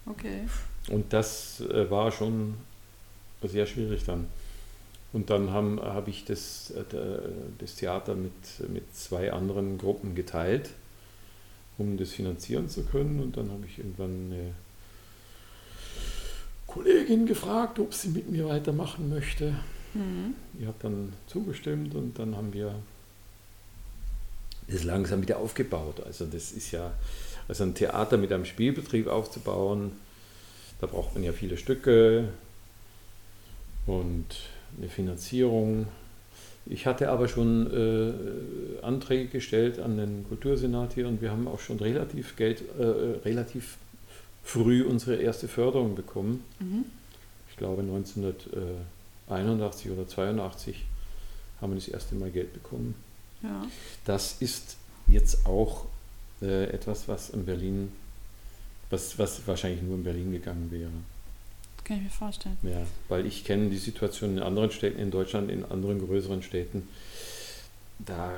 Okay. 0.07 0.49
Und 0.89 1.13
das 1.13 1.61
äh, 1.61 1.91
war 1.91 2.11
schon 2.13 2.55
sehr 3.43 3.67
schwierig 3.67 4.05
dann. 4.05 4.27
Und 5.13 5.31
dann 5.31 5.51
habe 5.51 5.83
hab 5.83 6.09
ich 6.09 6.25
das, 6.25 6.71
äh, 6.71 6.85
das 7.59 7.75
Theater 7.77 8.15
mit, 8.15 8.33
mit 8.69 8.95
zwei 8.95 9.33
anderen 9.33 9.79
Gruppen 9.79 10.15
geteilt, 10.15 10.71
um 11.79 11.97
das 11.97 12.11
finanzieren 12.11 12.69
zu 12.69 12.85
können. 12.85 13.21
Und 13.21 13.37
dann 13.37 13.51
habe 13.51 13.67
ich 13.67 13.79
irgendwann 13.79 14.33
eine 14.33 14.55
Kollegin 16.67 17.27
gefragt, 17.27 17.79
ob 17.79 17.93
sie 17.93 18.09
mit 18.09 18.31
mir 18.31 18.49
weitermachen 18.49 19.11
möchte. 19.11 19.55
Mhm. 19.95 20.35
Ich 20.59 20.67
habe 20.67 20.77
dann 20.81 21.13
zugestimmt 21.27 21.95
und 21.95 22.19
dann 22.19 22.37
haben 22.37 22.53
wir 22.53 22.75
das 24.69 24.85
langsam 24.85 25.23
wieder 25.23 25.39
aufgebaut. 25.39 26.03
Also 26.05 26.27
das 26.27 26.53
ist 26.53 26.71
ja, 26.73 26.93
also 27.49 27.65
ein 27.65 27.75
Theater 27.75 28.17
mit 28.17 28.33
einem 28.33 28.45
Spielbetrieb 28.45 29.07
aufzubauen, 29.07 29.93
da 30.81 30.87
braucht 30.87 31.15
man 31.15 31.23
ja 31.23 31.33
viele 31.33 31.57
Stücke 31.57 32.29
und 33.87 34.27
eine 34.79 34.89
Finanzierung. 34.89 35.87
Ich 36.67 36.87
hatte 36.87 37.11
aber 37.11 37.29
schon 37.29 37.71
äh, 37.73 38.85
Anträge 38.85 39.27
gestellt 39.27 39.79
an 39.79 39.97
den 39.97 40.25
Kultursenat 40.29 40.95
hier 40.95 41.09
und 41.09 41.21
wir 41.21 41.31
haben 41.31 41.49
auch 41.49 41.61
schon 41.61 41.79
relativ 41.79 42.37
Geld, 42.37 42.63
äh, 42.79 42.85
relativ 43.25 43.77
früh 44.45 44.83
unsere 44.85 45.17
erste 45.17 45.49
Förderung 45.49 45.95
bekommen. 45.95 46.45
Mhm. 46.61 46.85
Ich 47.51 47.57
glaube 47.57 47.83
1981 49.29 49.91
oder 49.91 50.07
82 50.07 50.85
haben 51.61 51.73
wir 51.73 51.77
das 51.77 51.89
erste 51.89 52.15
Mal 52.15 52.31
Geld 52.31 52.53
bekommen. 52.53 52.95
Ja. 53.43 53.67
Das 54.05 54.37
ist 54.41 54.77
jetzt 55.07 55.47
auch 55.47 55.87
äh, 56.41 56.65
etwas, 56.65 57.09
was 57.09 57.31
in 57.31 57.45
Berlin, 57.45 57.93
was, 58.91 59.19
was 59.19 59.47
wahrscheinlich 59.47 59.83
nur 59.83 59.97
in 59.97 60.05
Berlin 60.05 60.33
gegangen 60.33 60.71
wäre. 60.71 60.91
Das 61.77 61.85
kann 61.85 61.97
ich 61.99 62.03
mir 62.05 62.11
vorstellen. 62.11 62.57
Ja, 62.63 62.87
weil 63.09 63.27
ich 63.27 63.45
kenne 63.45 63.71
die 63.71 63.79
Situation 63.79 64.37
in 64.37 64.43
anderen 64.43 64.71
Städten 64.71 64.99
in 65.01 65.11
Deutschland, 65.11 65.51
in 65.51 65.65
anderen 65.65 66.05
größeren 66.05 66.43
Städten. 66.43 66.89
Da 67.99 68.33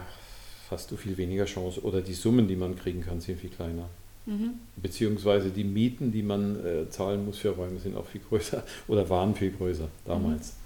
hast 0.71 0.91
du 0.91 0.97
viel 0.97 1.17
weniger 1.17 1.45
Chance 1.45 1.83
oder 1.83 2.01
die 2.01 2.15
Summen, 2.15 2.49
die 2.49 2.57
man 2.57 2.77
kriegen 2.77 3.03
kann, 3.03 3.21
sind 3.21 3.41
viel 3.41 3.51
kleiner. 3.51 3.89
Mhm. 4.27 4.55
Beziehungsweise 4.77 5.51
die 5.51 5.65
Mieten, 5.65 6.11
die 6.11 6.23
man 6.23 6.65
äh, 6.65 6.89
zahlen 6.91 7.27
muss 7.27 7.39
für 7.39 7.51
Räume, 7.51 7.79
sind 7.79 7.97
auch 7.97 8.07
viel 8.07 8.23
größer 8.27 8.65
oder 8.89 9.09
waren 9.11 9.35
viel 9.35 9.51
größer 9.51 9.89
damals. 10.05 10.53
Mhm. 10.53 10.64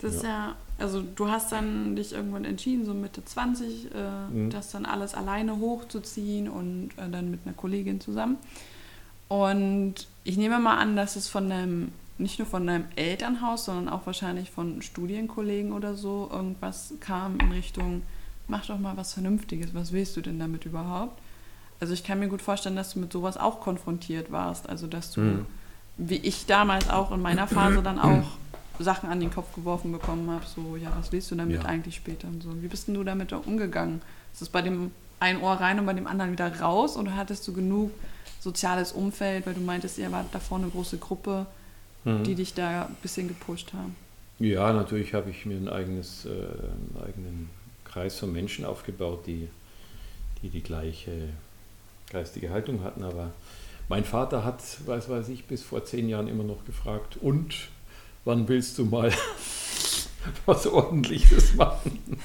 Das 0.00 0.14
ist 0.14 0.22
ja, 0.22 0.54
also 0.78 1.02
du 1.02 1.28
hast 1.28 1.50
dann 1.50 1.96
dich 1.96 2.12
irgendwann 2.12 2.44
entschieden, 2.44 2.84
so 2.84 2.94
Mitte 2.94 3.24
20, 3.24 3.88
äh, 3.92 4.28
mhm. 4.30 4.50
das 4.50 4.70
dann 4.70 4.86
alles 4.86 5.14
alleine 5.14 5.58
hochzuziehen 5.58 6.48
und 6.48 6.90
äh, 6.96 7.08
dann 7.10 7.30
mit 7.30 7.40
einer 7.44 7.54
Kollegin 7.54 8.00
zusammen. 8.00 8.36
Und 9.26 9.94
ich 10.24 10.36
nehme 10.36 10.58
mal 10.58 10.76
an, 10.76 10.96
dass 10.96 11.16
es 11.16 11.28
von 11.28 11.50
deinem, 11.50 11.92
nicht 12.16 12.38
nur 12.38 12.46
von 12.46 12.66
deinem 12.66 12.84
Elternhaus, 12.94 13.64
sondern 13.64 13.88
auch 13.88 14.06
wahrscheinlich 14.06 14.50
von 14.50 14.80
Studienkollegen 14.80 15.72
oder 15.72 15.94
so 15.94 16.28
irgendwas 16.32 16.94
kam 17.00 17.38
in 17.40 17.50
Richtung, 17.52 18.02
mach 18.46 18.66
doch 18.66 18.78
mal 18.78 18.96
was 18.96 19.14
Vernünftiges, 19.14 19.74
was 19.74 19.92
willst 19.92 20.16
du 20.16 20.20
denn 20.20 20.38
damit 20.38 20.64
überhaupt? 20.64 21.20
Also 21.80 21.92
ich 21.92 22.04
kann 22.04 22.18
mir 22.18 22.28
gut 22.28 22.42
vorstellen, 22.42 22.76
dass 22.76 22.94
du 22.94 23.00
mit 23.00 23.12
sowas 23.12 23.36
auch 23.36 23.60
konfrontiert 23.60 24.32
warst. 24.32 24.68
Also 24.68 24.86
dass 24.86 25.10
du, 25.12 25.20
mhm. 25.20 25.46
wie 25.96 26.16
ich 26.16 26.46
damals 26.46 26.88
auch 26.88 27.12
in 27.12 27.20
meiner 27.20 27.46
Phase 27.46 27.82
dann 27.82 27.98
auch 27.98 28.37
Sachen 28.78 29.08
an 29.08 29.20
den 29.20 29.30
Kopf 29.30 29.54
geworfen 29.54 29.92
bekommen 29.92 30.30
habe, 30.30 30.44
so, 30.46 30.76
ja, 30.76 30.92
was 30.96 31.12
willst 31.12 31.30
du 31.30 31.34
damit 31.34 31.62
ja. 31.62 31.68
eigentlich 31.68 31.96
später 31.96 32.28
und 32.28 32.42
so. 32.42 32.62
Wie 32.62 32.68
bist 32.68 32.88
denn 32.88 32.94
du 32.94 33.04
damit 33.04 33.32
umgegangen? 33.32 34.02
Ist 34.32 34.42
es 34.42 34.48
bei 34.48 34.62
dem 34.62 34.92
einen 35.20 35.42
Ohr 35.42 35.54
rein 35.54 35.80
und 35.80 35.86
bei 35.86 35.94
dem 35.94 36.06
anderen 36.06 36.32
wieder 36.32 36.60
raus 36.60 36.96
oder 36.96 37.16
hattest 37.16 37.46
du 37.48 37.52
genug 37.52 37.90
soziales 38.40 38.92
Umfeld, 38.92 39.46
weil 39.46 39.54
du 39.54 39.60
meintest, 39.60 39.98
ihr 39.98 40.12
wart 40.12 40.26
davor 40.32 40.58
eine 40.58 40.68
große 40.68 40.98
Gruppe, 40.98 41.46
mhm. 42.04 42.22
die 42.22 42.34
dich 42.34 42.54
da 42.54 42.86
ein 42.86 42.96
bisschen 43.02 43.28
gepusht 43.28 43.72
haben? 43.72 43.96
Ja, 44.38 44.72
natürlich 44.72 45.14
habe 45.14 45.30
ich 45.30 45.44
mir 45.44 45.56
ein 45.56 45.68
eigenes, 45.68 46.24
äh, 46.24 46.28
einen 46.28 46.96
eigenen 47.04 47.50
Kreis 47.84 48.18
von 48.18 48.32
Menschen 48.32 48.64
aufgebaut, 48.64 49.26
die 49.26 49.48
die, 50.42 50.50
die 50.50 50.62
gleiche 50.62 51.30
geistige 52.10 52.50
Haltung 52.50 52.84
hatten, 52.84 53.02
aber 53.02 53.32
mein 53.88 54.04
Vater 54.04 54.44
hat, 54.44 54.62
weiß 54.86 55.08
weiß 55.08 55.28
ich, 55.30 55.46
bis 55.46 55.62
vor 55.62 55.84
zehn 55.84 56.08
Jahren 56.08 56.28
immer 56.28 56.44
noch 56.44 56.64
gefragt, 56.64 57.16
und 57.20 57.68
wann 58.24 58.46
willst 58.48 58.78
du 58.78 58.84
mal 58.84 59.12
was 60.46 60.66
Ordentliches 60.66 61.54
machen? 61.54 62.20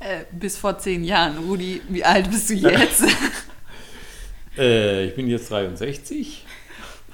Äh, 0.00 0.24
bis 0.32 0.56
vor 0.56 0.78
zehn 0.78 1.04
Jahren. 1.04 1.38
Rudi, 1.38 1.80
wie 1.88 2.04
alt 2.04 2.30
bist 2.30 2.50
du 2.50 2.54
jetzt? 2.54 3.04
äh, 4.58 5.06
ich 5.06 5.14
bin 5.14 5.28
jetzt 5.28 5.50
63. 5.50 6.44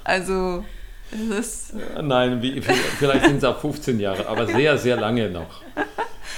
Also, 0.05 0.65
es 1.13 1.39
ist. 1.39 1.75
Äh, 1.75 2.03
nein, 2.03 2.43
wie, 2.43 2.61
vielleicht 2.61 3.27
sind 3.27 3.39
es 3.39 3.45
auch 3.45 3.61
15 3.61 4.01
Jahre, 4.01 4.27
aber 4.27 4.47
sehr, 4.47 4.79
sehr 4.79 4.97
lange 4.97 5.31
noch. 5.31 5.63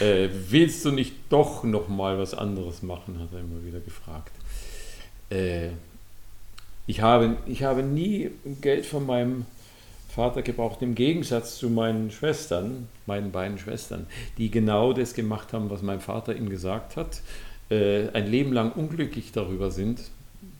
Äh, 0.00 0.28
willst 0.48 0.84
du 0.84 0.90
nicht 0.90 1.14
doch 1.28 1.64
noch 1.64 1.88
mal 1.88 2.18
was 2.18 2.34
anderes 2.34 2.82
machen, 2.82 3.20
hat 3.20 3.32
er 3.32 3.40
immer 3.40 3.64
wieder 3.64 3.80
gefragt. 3.80 4.32
Äh, 5.30 5.68
ich, 6.86 7.00
habe, 7.00 7.36
ich 7.46 7.62
habe 7.62 7.82
nie 7.82 8.30
Geld 8.60 8.86
von 8.86 9.06
meinem 9.06 9.46
Vater 10.14 10.42
gebraucht, 10.42 10.82
im 10.82 10.94
Gegensatz 10.94 11.56
zu 11.56 11.70
meinen 11.70 12.10
Schwestern, 12.10 12.88
meinen 13.06 13.32
beiden 13.32 13.56
Schwestern, 13.58 14.06
die 14.36 14.50
genau 14.50 14.92
das 14.92 15.14
gemacht 15.14 15.54
haben, 15.54 15.70
was 15.70 15.80
mein 15.80 16.00
Vater 16.00 16.36
ihnen 16.36 16.50
gesagt 16.50 16.96
hat, 16.96 17.22
äh, 17.70 18.10
ein 18.10 18.26
Leben 18.26 18.52
lang 18.52 18.72
unglücklich 18.72 19.32
darüber 19.32 19.70
sind, 19.70 20.02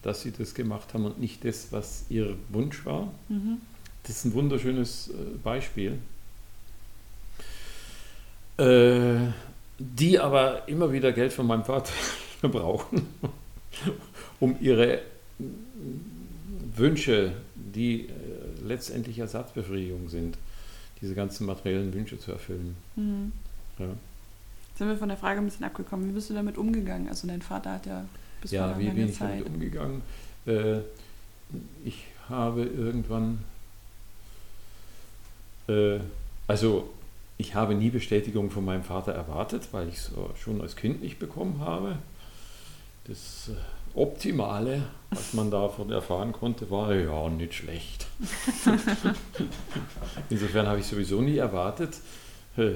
dass 0.00 0.22
sie 0.22 0.32
das 0.32 0.54
gemacht 0.54 0.94
haben 0.94 1.04
und 1.04 1.20
nicht 1.20 1.44
das, 1.44 1.68
was 1.70 2.06
ihr 2.08 2.34
Wunsch 2.48 2.86
war. 2.86 3.12
Mhm. 3.28 3.58
Das 4.04 4.16
ist 4.16 4.24
ein 4.24 4.32
wunderschönes 4.32 5.10
äh, 5.10 5.36
Beispiel. 5.44 5.98
Äh, 8.56 9.16
die 9.78 10.18
aber 10.18 10.66
immer 10.66 10.92
wieder 10.92 11.12
Geld 11.12 11.34
von 11.34 11.46
meinem 11.46 11.64
Vater 11.64 11.92
brauchen, 12.42 13.06
um 14.40 14.56
ihre 14.62 15.02
Wünsche, 16.74 17.32
die 17.54 18.08
letztendlich 18.64 19.18
Ersatzbefriedigung 19.18 20.09
sind, 20.09 20.37
diese 21.01 21.14
ganzen 21.14 21.46
materiellen 21.46 21.92
Wünsche 21.92 22.18
zu 22.18 22.33
erfüllen. 22.33 22.77
Mhm. 22.96 23.33
Ja. 23.79 23.88
sind 24.77 24.88
wir 24.88 24.96
von 24.96 25.09
der 25.09 25.18
Frage 25.18 25.40
ein 25.40 25.44
bisschen 25.44 25.64
abgekommen. 25.64 26.09
Wie 26.09 26.12
bist 26.12 26.31
du 26.31 26.35
damit 26.35 26.59
umgegangen? 26.59 27.09
Also 27.09 27.27
dein 27.27 27.42
Vater 27.42 27.72
hat 27.72 27.87
ja 27.87 28.05
bis 28.40 28.51
ja, 28.51 28.68
vor 28.68 28.79
wie 28.79 28.88
bin 28.90 29.09
ich 29.09 29.16
Zeit. 29.16 29.40
damit 29.40 29.46
umgegangen? 29.46 30.03
Äh, 30.46 30.81
ich 31.85 32.05
habe 32.29 32.64
irgendwann, 32.64 33.44
äh, 35.68 36.01
also 36.46 36.90
ich 37.38 37.55
habe 37.55 37.75
nie 37.75 37.90
Bestätigung 37.90 38.51
von 38.51 38.64
meinem 38.64 38.85
Vater 38.85 39.12
erwartet, 39.12 39.68
weil 39.72 39.88
ich 39.88 39.96
es 39.96 40.11
schon 40.40 40.61
als 40.61 40.77
Kind 40.77 41.03
nicht 41.03 41.18
bekommen 41.18 41.61
habe. 41.61 41.98
Das 43.05 43.48
äh, 43.48 43.57
Optimale, 43.94 44.83
was 45.11 45.35
man 45.35 45.50
davon 45.50 45.90
erfahren 45.90 46.33
konnte, 46.33 46.70
war 46.70 46.94
ja 46.94 47.28
nicht 47.28 47.55
schlecht. 47.55 48.07
Insofern 50.31 50.66
habe 50.66 50.81
ich 50.81 50.87
sowieso 50.87 51.20
nie 51.20 51.37
erwartet, 51.37 51.96
äh, 52.57 52.72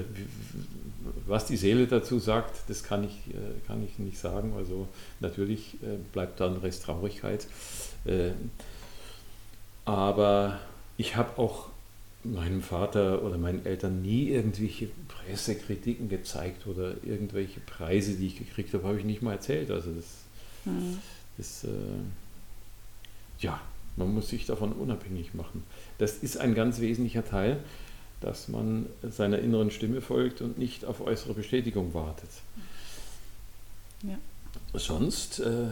was 1.25 1.45
die 1.45 1.57
Seele 1.57 1.87
dazu 1.87 2.19
sagt, 2.19 2.69
das 2.69 2.83
kann 2.83 3.03
ich, 3.03 3.33
äh, 3.33 3.65
kann 3.65 3.83
ich 3.83 3.97
nicht 3.97 4.19
sagen. 4.19 4.53
Also 4.55 4.87
natürlich 5.19 5.75
äh, 5.75 5.97
bleibt 6.13 6.39
da 6.39 6.47
ein 6.47 6.57
Rest 6.57 6.83
Traurigkeit. 6.83 7.47
Aber 9.83 10.59
ich 10.95 11.17
habe 11.17 11.37
auch 11.37 11.67
meinem 12.23 12.61
Vater 12.61 13.23
oder 13.23 13.37
meinen 13.37 13.65
Eltern 13.65 14.01
nie 14.01 14.29
irgendwelche 14.29 14.89
Pressekritiken 15.07 16.09
gezeigt 16.09 16.67
oder 16.67 16.95
irgendwelche 17.03 17.59
Preise, 17.59 18.13
die 18.15 18.27
ich 18.27 18.37
gekriegt 18.37 18.73
habe, 18.73 18.87
habe 18.87 18.99
ich 18.99 19.05
nicht 19.05 19.21
mal 19.21 19.33
erzählt. 19.33 19.71
Also 19.71 19.91
das 19.91 20.05
Mhm. 20.67 20.99
Ist, 21.37 21.63
äh, 21.65 21.69
ja, 23.39 23.59
Man 23.97 24.13
muss 24.13 24.29
sich 24.29 24.45
davon 24.45 24.73
unabhängig 24.73 25.33
machen. 25.33 25.63
Das 25.97 26.17
ist 26.17 26.37
ein 26.37 26.53
ganz 26.53 26.79
wesentlicher 26.79 27.25
Teil, 27.25 27.57
dass 28.21 28.47
man 28.47 28.85
seiner 29.01 29.39
inneren 29.39 29.71
Stimme 29.71 30.01
folgt 30.01 30.41
und 30.41 30.57
nicht 30.57 30.85
auf 30.85 31.01
äußere 31.01 31.33
Bestätigung 31.33 31.93
wartet. 31.93 32.29
Ja. 34.03 34.17
Sonst 34.73 35.39
äh, 35.39 35.67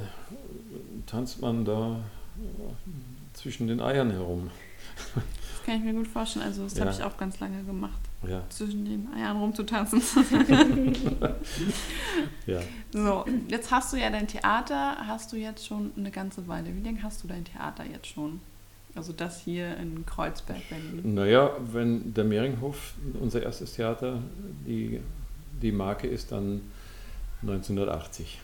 tanzt 1.06 1.40
man 1.42 1.66
da 1.66 2.04
zwischen 3.34 3.68
den 3.68 3.80
Eiern 3.80 4.12
herum. 4.12 4.50
Das 5.14 5.66
kann 5.66 5.78
ich 5.78 5.84
mir 5.84 5.94
gut 5.94 6.08
vorstellen. 6.08 6.46
Also 6.46 6.64
das 6.64 6.76
ja. 6.76 6.86
habe 6.86 6.92
ich 6.92 7.04
auch 7.04 7.18
ganz 7.18 7.40
lange 7.40 7.64
gemacht. 7.64 8.02
Ja. 8.30 8.44
Zwischen 8.50 8.86
den 8.86 9.08
Eiern 9.14 9.38
rumzutanzen. 9.38 10.02
ja. 12.46 12.60
So, 12.92 13.26
jetzt 13.48 13.72
hast 13.72 13.94
du 13.94 13.98
ja 13.98 14.10
dein 14.10 14.28
Theater, 14.28 14.98
hast 15.08 15.32
du 15.34 15.38
jetzt 15.38 15.66
schon 15.66 15.92
eine 15.98 16.12
ganze 16.12 16.48
Weile. 16.48 16.76
Wie 16.76 16.82
lange 16.82 17.02
hast 17.04 17.24
du 17.24 17.28
dein 17.28 17.46
Theater 17.46 17.86
jetzt 17.86 18.08
schon? 18.08 18.40
Also 18.96 19.12
das 19.12 19.42
hier 19.42 19.76
in 19.78 20.06
Kreuzberg, 20.06 20.70
Berlin. 20.70 21.14
Naja, 21.14 21.52
wenn 21.72 22.14
der 22.14 22.24
Meringhof, 22.24 22.94
unser 23.20 23.44
erstes 23.44 23.74
Theater, 23.74 24.22
die, 24.66 25.02
die 25.62 25.72
Marke 25.74 26.08
ist 26.08 26.32
dann 26.32 26.62
1980. 27.42 28.40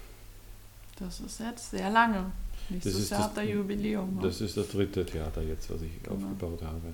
Das 1.00 1.22
ist 1.22 1.40
jetzt 1.40 1.72
sehr 1.72 1.90
lange. 1.90 2.32
Nächstes 2.70 2.94
das 2.94 3.02
ist 3.04 3.12
Jahr 3.12 3.32
das, 3.34 3.46
Jubiläum. 3.46 4.16
Ne? 4.16 4.22
Das 4.24 4.42
ist 4.42 4.58
das 4.58 4.70
dritte 4.70 5.06
Theater 5.06 5.42
jetzt, 5.42 5.72
was 5.72 5.82
ich 5.82 6.04
genau. 6.04 6.16
aufgebaut 6.16 6.62
habe. 6.64 6.94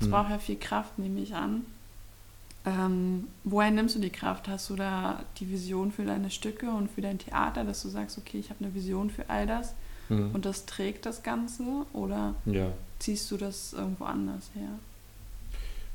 Es 0.00 0.08
braucht 0.08 0.30
ja 0.30 0.38
viel 0.38 0.56
Kraft, 0.56 0.98
nehme 0.98 1.20
ich 1.20 1.34
an. 1.34 1.66
Ähm, 2.66 3.28
woher 3.44 3.70
nimmst 3.70 3.96
du 3.96 4.00
die 4.00 4.10
Kraft? 4.10 4.48
Hast 4.48 4.68
du 4.68 4.76
da 4.76 5.22
die 5.38 5.50
Vision 5.50 5.92
für 5.92 6.04
deine 6.04 6.30
Stücke 6.30 6.70
und 6.70 6.90
für 6.90 7.00
dein 7.00 7.18
Theater, 7.18 7.64
dass 7.64 7.82
du 7.82 7.88
sagst, 7.88 8.18
okay, 8.18 8.38
ich 8.38 8.50
habe 8.50 8.64
eine 8.64 8.74
Vision 8.74 9.10
für 9.10 9.28
all 9.30 9.46
das 9.46 9.74
mhm. 10.08 10.30
und 10.32 10.44
das 10.44 10.66
trägt 10.66 11.06
das 11.06 11.22
Ganze? 11.22 11.62
Oder 11.92 12.34
ja. 12.44 12.72
ziehst 12.98 13.30
du 13.30 13.38
das 13.38 13.72
irgendwo 13.72 14.04
anders 14.04 14.50
her? 14.54 14.68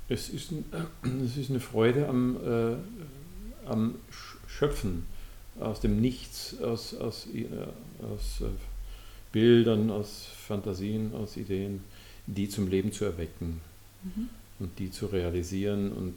Es 0.10 0.30
ist, 0.30 0.52
es 1.24 1.38
ist 1.38 1.50
eine 1.52 1.60
Freude 1.60 2.08
am, 2.08 2.38
äh, 2.38 3.70
am 3.70 3.96
Schöpfen 4.48 5.06
aus 5.60 5.80
dem 5.80 6.02
Nichts, 6.02 6.60
aus, 6.62 6.96
aus, 6.96 7.28
äh, 7.34 7.48
aus 8.04 8.42
äh, 8.42 8.46
Bildern, 9.32 9.92
aus 9.92 10.28
Fantasien, 10.48 11.14
aus 11.14 11.38
Ideen 11.38 11.82
die 12.28 12.50
zum 12.50 12.68
Leben 12.68 12.92
zu 12.92 13.06
erwecken 13.06 13.62
mhm. 14.04 14.30
und 14.60 14.80
die 14.80 14.92
zu 14.92 15.08
realisieren. 15.08 15.92
Und 15.92 16.16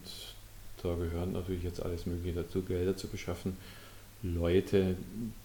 da 0.81 0.95
gehören 0.95 1.33
natürlich 1.33 1.63
jetzt 1.63 1.81
alles 1.81 2.05
Mögliche 2.05 2.43
dazu, 2.43 2.63
Gelder 2.63 2.97
zu 2.97 3.07
beschaffen, 3.07 3.57
Leute, 4.21 4.97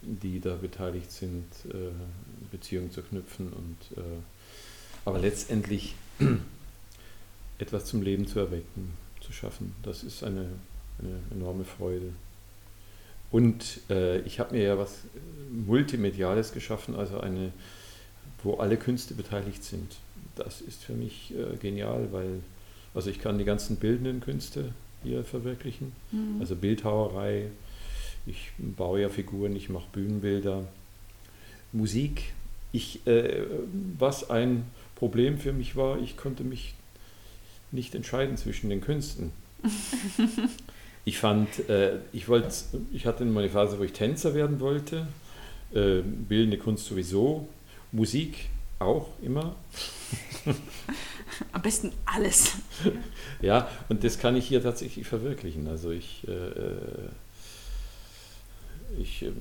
die 0.03 0.41
da 0.41 0.57
beteiligt 0.57 1.13
sind, 1.13 1.47
äh, 1.69 1.93
Beziehungen 2.51 2.91
zu 2.91 3.03
knüpfen 3.03 3.53
und 3.53 3.99
äh, 3.99 4.01
aber 5.05 5.19
letztendlich 5.21 5.95
etwas 7.59 7.85
zum 7.85 8.03
Leben 8.03 8.27
zu 8.27 8.41
erwecken, 8.41 8.95
zu 9.21 9.33
schaffen. 9.33 9.75
Das 9.83 10.03
ist 10.03 10.25
eine, 10.25 10.49
eine 10.99 11.21
enorme 11.31 11.65
Freude. 11.65 12.13
Und 13.31 13.81
äh, 13.91 14.21
ich 14.21 14.41
habe 14.41 14.57
mir 14.57 14.65
ja 14.65 14.79
was 14.79 14.99
Multimediales 15.51 16.53
geschaffen, 16.53 16.97
also 16.97 17.21
eine, 17.21 17.53
wo 18.43 18.55
alle 18.55 18.77
Künste 18.77 19.15
beteiligt 19.15 19.63
sind 19.63 19.97
das 20.37 20.61
ist 20.61 20.83
für 20.85 20.95
mich 20.95 21.33
äh, 21.35 21.57
genial, 21.57 22.09
weil 22.13 22.41
also 22.95 23.11
ich 23.11 23.19
kann 23.19 23.39
die 23.39 23.45
ganzen 23.45 23.77
bildenden 23.77 24.21
Künste 24.21 24.73
hier 25.03 25.25
verwirklichen, 25.25 25.93
mhm. 26.13 26.37
also 26.41 26.55
Bildhauerei, 26.55 27.49
ich 28.27 28.53
baue 28.59 29.03
ja 29.03 29.09
Figuren, 29.09 29.55
ich 29.55 29.69
mache 29.69 29.87
Bühnenbilder, 29.93 30.65
Musik. 31.73 32.33
Ich, 32.73 33.07
äh, 33.07 33.43
was 33.99 34.31
ein 34.31 34.65
Problem 34.95 35.39
für 35.39 35.53
mich 35.53 35.77
war, 35.77 35.99
ich 36.01 36.17
konnte 36.17 36.43
mich 36.45 36.75
nicht 37.71 37.95
entscheiden 37.95 38.37
zwischen 38.37 38.71
den 38.71 38.81
Künsten. 38.81 39.33
ich 41.05 41.19
fand, 41.19 41.69
äh, 41.69 41.99
ich 42.13 42.29
wollte, 42.29 42.49
ich 42.93 43.07
hatte 43.07 43.25
mal 43.25 43.41
eine 43.41 43.51
Phase, 43.51 43.79
wo 43.79 43.83
ich 43.83 43.93
Tänzer 43.93 44.35
werden 44.35 44.61
wollte, 44.61 45.07
äh, 45.75 46.01
bildende 46.01 46.59
Kunst 46.59 46.87
sowieso, 46.87 47.49
Musik 47.93 48.49
auch 48.79 49.09
immer. 49.23 49.57
Am 51.53 51.63
besten 51.63 51.93
alles. 52.05 52.53
Ja, 53.41 53.69
und 53.89 54.05
das 54.05 54.19
kann 54.19 54.37
ich 54.37 54.47
hier 54.47 54.63
tatsächlich 54.63 55.07
verwirklichen. 55.07 55.67
Also 55.69 55.91
ich, 55.91 56.27
äh, 56.29 56.33
äh 56.33 57.09
ich 58.99 59.23
äh, 59.23 59.33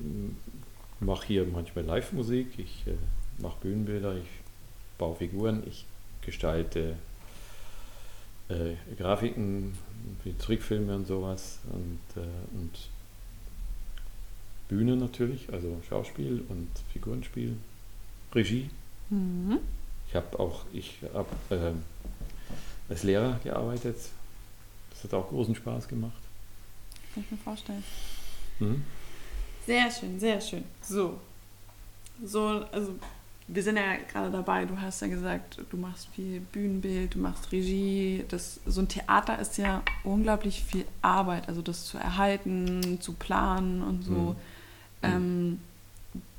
mache 1.00 1.28
hier 1.28 1.46
manchmal 1.46 1.86
Live-Musik, 1.86 2.48
ich 2.58 2.88
äh, 2.88 2.96
mache 3.41 3.58
Bühnenbilder, 3.62 4.15
ich 4.15 4.28
baue 4.98 5.15
Figuren, 5.15 5.63
ich 5.67 5.86
gestalte 6.22 6.96
äh, 8.50 8.76
Grafiken 8.98 9.78
wie 10.24 10.34
Trickfilme 10.34 10.96
und 10.96 11.08
sowas 11.08 11.60
und, 11.72 12.22
äh, 12.22 12.26
und 12.56 12.72
Bühne 14.67 14.96
natürlich, 14.96 15.52
also 15.52 15.82
Schauspiel 15.88 16.43
und 16.50 16.69
Figurenspiel, 16.91 17.58
Regie. 18.34 18.69
Mhm. 19.13 19.60
Ich 20.08 20.15
habe 20.15 20.39
auch, 20.39 20.65
ich 20.73 20.97
habe 21.13 21.28
äh, 21.49 22.91
als 22.91 23.04
Lehrer 23.04 23.39
gearbeitet. 23.43 23.97
Das 24.91 25.04
hat 25.04 25.13
auch 25.13 25.30
großen 25.30 25.56
Spaß 25.56 25.88
gemacht. 25.88 26.13
Kann 27.13 27.23
ich 27.23 27.32
mir 27.32 27.38
vorstellen. 27.38 27.84
Mhm. 28.60 28.84
Sehr 29.65 29.89
schön, 29.91 30.19
sehr 30.19 30.41
schön. 30.41 30.63
So. 30.82 31.19
So, 32.23 32.65
also 32.71 32.95
wir 33.47 33.63
sind 33.63 33.78
ja 33.78 33.95
gerade 34.12 34.32
dabei, 34.32 34.65
du 34.65 34.80
hast 34.80 35.02
ja 35.02 35.08
gesagt, 35.08 35.58
du 35.69 35.78
machst 35.78 36.08
viel 36.15 36.39
Bühnenbild, 36.39 37.15
du 37.15 37.19
machst 37.19 37.52
Regie. 37.52 38.23
Das, 38.30 38.60
so 38.65 38.82
ein 38.82 38.88
Theater 38.88 39.39
ist 39.39 39.58
ja 39.58 39.84
unglaublich 40.04 40.63
viel 40.63 40.86
Arbeit, 41.02 41.47
also 41.47 41.62
das 41.62 41.86
zu 41.86 41.97
erhalten, 41.97 42.99
zu 43.02 43.13
planen 43.13 43.82
und 43.82 44.04
so. 44.04 44.12
Mhm. 44.12 44.36
Ähm, 45.02 45.60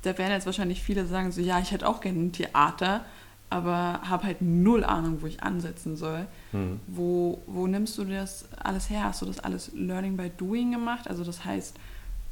da 0.03 0.17
werden 0.17 0.31
jetzt 0.31 0.45
wahrscheinlich 0.45 0.81
viele 0.81 1.05
sagen, 1.05 1.31
so 1.31 1.41
ja, 1.41 1.59
ich 1.59 1.71
hätte 1.71 1.87
auch 1.87 2.01
gerne 2.01 2.19
ein 2.19 2.31
Theater 2.31 3.05
aber 3.49 4.01
habe 4.03 4.23
halt 4.23 4.41
null 4.41 4.83
Ahnung, 4.83 5.21
wo 5.21 5.27
ich 5.27 5.43
ansetzen 5.43 5.95
soll. 5.95 6.27
Mhm. 6.51 6.79
Wo, 6.87 7.41
wo 7.47 7.67
nimmst 7.67 7.97
du 7.97 8.03
das 8.03 8.45
alles 8.57 8.89
her? 8.89 9.03
Hast 9.03 9.21
du 9.21 9.25
das 9.25 9.39
alles 9.39 9.71
Learning 9.73 10.17
by 10.17 10.29
Doing 10.35 10.71
gemacht? 10.71 11.07
Also 11.07 11.23
das 11.23 11.45
heißt, 11.45 11.75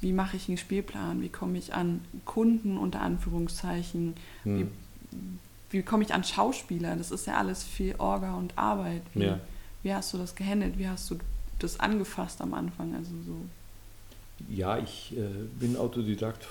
wie 0.01 0.11
mache 0.11 0.35
ich 0.37 0.47
einen 0.47 0.57
Spielplan? 0.57 1.21
Wie 1.21 1.29
komme 1.29 1.57
ich 1.57 1.73
an 1.73 2.01
Kunden 2.25 2.77
unter 2.77 3.01
Anführungszeichen? 3.01 4.15
Mhm. 4.43 4.59
Wie, 4.59 5.77
wie 5.77 5.83
komme 5.83 6.03
ich 6.03 6.13
an 6.13 6.23
Schauspieler? 6.23 6.95
Das 6.95 7.11
ist 7.11 7.27
ja 7.27 7.37
alles 7.37 7.63
viel 7.63 7.95
Orga 7.99 8.33
und 8.33 8.57
Arbeit. 8.57 9.03
Wie, 9.13 9.25
ja. 9.25 9.39
wie 9.83 9.93
hast 9.93 10.13
du 10.13 10.17
das 10.17 10.35
gehandelt? 10.35 10.77
Wie 10.77 10.87
hast 10.87 11.09
du 11.11 11.19
das 11.59 11.79
angefasst 11.79 12.41
am 12.41 12.53
Anfang? 12.53 12.95
Also 12.95 13.11
so. 13.25 13.35
Ja, 14.49 14.77
ich 14.79 15.15
äh, 15.15 15.27
bin 15.59 15.77
Autodidakt 15.77 16.47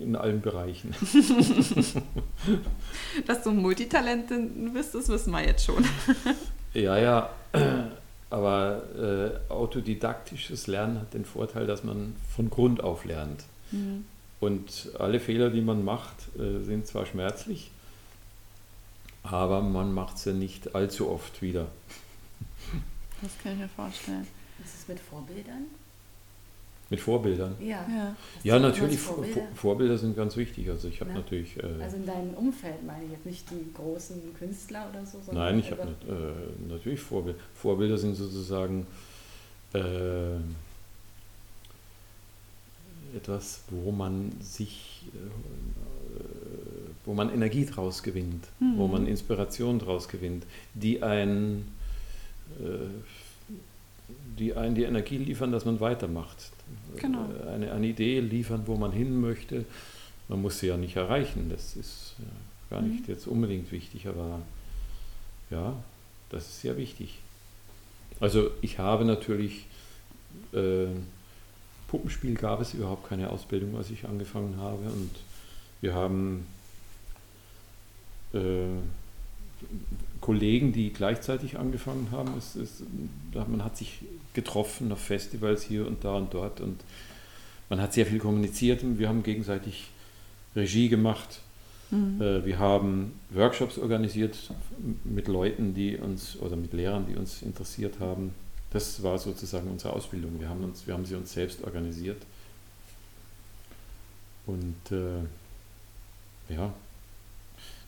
in 0.00 0.16
allen 0.16 0.40
Bereichen. 0.40 0.94
Dass 3.26 3.42
du 3.42 3.50
Multitalentin 3.50 4.72
bist, 4.72 4.94
das 4.94 5.08
wissen 5.08 5.32
wir 5.32 5.44
jetzt 5.44 5.64
schon. 5.64 5.84
ja, 6.74 6.98
ja, 6.98 7.30
aber 8.30 8.82
äh, 8.98 9.52
autodidaktisches 9.52 10.66
Lernen 10.66 11.00
hat 11.00 11.12
den 11.12 11.24
Vorteil, 11.24 11.66
dass 11.66 11.84
man 11.84 12.16
von 12.34 12.48
Grund 12.48 12.82
auf 12.82 13.04
lernt. 13.04 13.44
Mhm. 13.70 14.06
Und 14.40 14.90
alle 14.98 15.20
Fehler, 15.20 15.50
die 15.50 15.60
man 15.60 15.84
macht, 15.84 16.16
äh, 16.38 16.60
sind 16.64 16.86
zwar 16.86 17.06
schmerzlich, 17.06 17.70
aber 19.22 19.60
man 19.60 19.92
macht 19.92 20.18
sie 20.18 20.32
nicht 20.32 20.74
allzu 20.74 21.10
oft 21.10 21.42
wieder. 21.42 21.68
Das 23.20 23.30
kann 23.42 23.52
ich 23.52 23.58
mir 23.58 23.68
vorstellen. 23.68 24.26
Was 24.58 24.74
ist 24.74 24.88
mit 24.88 24.98
Vorbildern? 24.98 25.66
Mit 26.92 27.00
Vorbildern? 27.00 27.54
Ja. 27.58 27.86
Ja, 27.88 28.14
ja 28.42 28.58
natürlich, 28.58 28.98
Vorbilder? 28.98 29.40
Vorbilder? 29.54 29.96
sind 29.96 30.14
ganz 30.14 30.36
wichtig. 30.36 30.68
Also 30.68 30.88
ich 30.88 31.00
habe 31.00 31.08
ja. 31.10 31.16
natürlich... 31.16 31.56
Äh, 31.56 31.82
also 31.82 31.96
in 31.96 32.04
deinem 32.04 32.34
Umfeld 32.34 32.84
meine 32.86 33.06
ich 33.06 33.12
jetzt 33.12 33.24
nicht 33.24 33.50
die 33.50 33.72
großen 33.72 34.20
Künstler 34.38 34.90
oder 34.92 35.06
so, 35.06 35.18
sondern... 35.24 35.44
Nein, 35.44 35.58
ich 35.60 35.70
habe 35.70 35.80
äh, 35.82 36.70
natürlich 36.70 37.00
Vorbilder. 37.00 37.38
Vorbilder 37.54 37.96
sind 37.96 38.14
sozusagen 38.14 38.86
äh, 39.72 40.36
etwas, 43.16 43.62
wo 43.70 43.90
man 43.90 44.30
sich... 44.42 45.06
Äh, 45.14 45.30
wo 47.06 47.14
man 47.14 47.32
Energie 47.32 47.64
draus 47.64 48.02
gewinnt, 48.02 48.46
mhm. 48.60 48.76
wo 48.76 48.86
man 48.86 49.06
Inspiration 49.06 49.78
draus 49.78 50.08
gewinnt, 50.08 50.44
die 50.74 51.02
ein 51.02 51.66
äh, 52.60 52.86
die 54.38 54.54
einen 54.54 54.74
die 54.74 54.84
Energie 54.84 55.18
liefern, 55.18 55.52
dass 55.52 55.64
man 55.64 55.80
weitermacht. 55.80 56.51
Genau. 56.96 57.28
Äh, 57.44 57.50
eine, 57.50 57.72
eine 57.72 57.86
Idee 57.86 58.20
liefern, 58.20 58.62
wo 58.66 58.76
man 58.76 58.92
hin 58.92 59.20
möchte. 59.20 59.64
Man 60.28 60.42
muss 60.42 60.58
sie 60.58 60.68
ja 60.68 60.76
nicht 60.76 60.96
erreichen, 60.96 61.48
das 61.50 61.76
ist 61.76 62.14
ja 62.18 62.76
gar 62.76 62.82
nicht 62.82 63.06
mhm. 63.06 63.14
jetzt 63.14 63.26
unbedingt 63.26 63.70
wichtig, 63.70 64.06
aber 64.06 64.40
ja, 65.50 65.74
das 66.30 66.46
ist 66.48 66.60
sehr 66.62 66.76
wichtig. 66.76 67.18
Also 68.20 68.50
ich 68.62 68.78
habe 68.78 69.04
natürlich, 69.04 69.66
äh, 70.52 70.86
Puppenspiel 71.88 72.34
gab 72.34 72.60
es 72.60 72.72
überhaupt 72.72 73.08
keine 73.08 73.30
Ausbildung, 73.30 73.76
als 73.76 73.90
ich 73.90 74.06
angefangen 74.06 74.56
habe 74.58 74.84
und 74.84 75.10
wir 75.82 75.94
haben 75.94 76.46
äh, 78.32 78.38
Kollegen, 80.20 80.72
die 80.72 80.92
gleichzeitig 80.92 81.58
angefangen 81.58 82.08
haben. 82.10 82.34
Es, 82.38 82.54
es, 82.54 82.82
man 83.34 83.64
hat 83.64 83.76
sich 83.76 84.00
getroffen 84.34 84.92
auf 84.92 85.00
Festivals 85.00 85.62
hier 85.62 85.86
und 85.86 86.04
da 86.04 86.14
und 86.16 86.32
dort 86.32 86.60
und 86.60 86.80
man 87.68 87.80
hat 87.80 87.92
sehr 87.92 88.06
viel 88.06 88.18
kommuniziert 88.18 88.82
und 88.82 88.98
wir 88.98 89.08
haben 89.08 89.22
gegenseitig 89.22 89.88
Regie 90.54 90.88
gemacht. 90.88 91.40
Mhm. 91.90 92.20
Äh, 92.20 92.44
wir 92.44 92.58
haben 92.58 93.12
Workshops 93.30 93.78
organisiert 93.78 94.36
mit 95.04 95.28
Leuten, 95.28 95.74
die 95.74 95.96
uns 95.96 96.36
oder 96.40 96.56
mit 96.56 96.72
Lehrern, 96.72 97.06
die 97.06 97.16
uns 97.16 97.42
interessiert 97.42 98.00
haben. 98.00 98.34
Das 98.70 99.02
war 99.02 99.18
sozusagen 99.18 99.70
unsere 99.70 99.92
Ausbildung. 99.92 100.40
Wir 100.40 100.48
haben, 100.48 100.64
uns, 100.64 100.86
wir 100.86 100.94
haben 100.94 101.04
sie 101.04 101.14
uns 101.14 101.32
selbst 101.32 101.62
organisiert. 101.62 102.22
Und 104.46 104.90
äh, 104.90 106.54
ja, 106.54 106.72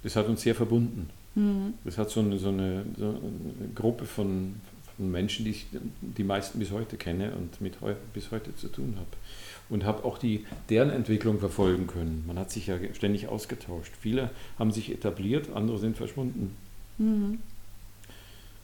das 0.02 0.16
hat 0.16 0.26
uns 0.28 0.42
sehr 0.42 0.54
verbunden. 0.54 1.08
Mhm. 1.34 1.74
Das 1.84 1.98
hat 1.98 2.10
so 2.10 2.20
eine, 2.20 2.38
so 2.38 2.48
eine, 2.48 2.84
so 2.96 3.08
eine 3.08 3.68
Gruppe 3.74 4.04
von, 4.04 4.56
von, 4.96 5.10
Menschen, 5.10 5.44
die 5.44 5.52
ich 5.52 5.66
die 6.00 6.24
meisten 6.24 6.58
bis 6.58 6.70
heute 6.70 6.96
kenne 6.96 7.32
und 7.34 7.60
mit 7.60 7.80
heu, 7.80 7.94
bis 8.12 8.30
heute 8.30 8.54
zu 8.56 8.68
tun 8.68 8.94
habe. 8.96 9.08
Und 9.68 9.84
habe 9.84 10.04
auch 10.04 10.18
die, 10.18 10.44
deren 10.68 10.90
Entwicklung 10.90 11.38
verfolgen 11.38 11.86
können. 11.86 12.24
Man 12.26 12.38
hat 12.38 12.50
sich 12.50 12.66
ja 12.66 12.76
ständig 12.92 13.28
ausgetauscht. 13.28 13.92
Viele 13.98 14.30
haben 14.58 14.70
sich 14.70 14.92
etabliert, 14.92 15.48
andere 15.54 15.78
sind 15.78 15.96
verschwunden. 15.96 16.54
Mhm. 16.98 17.38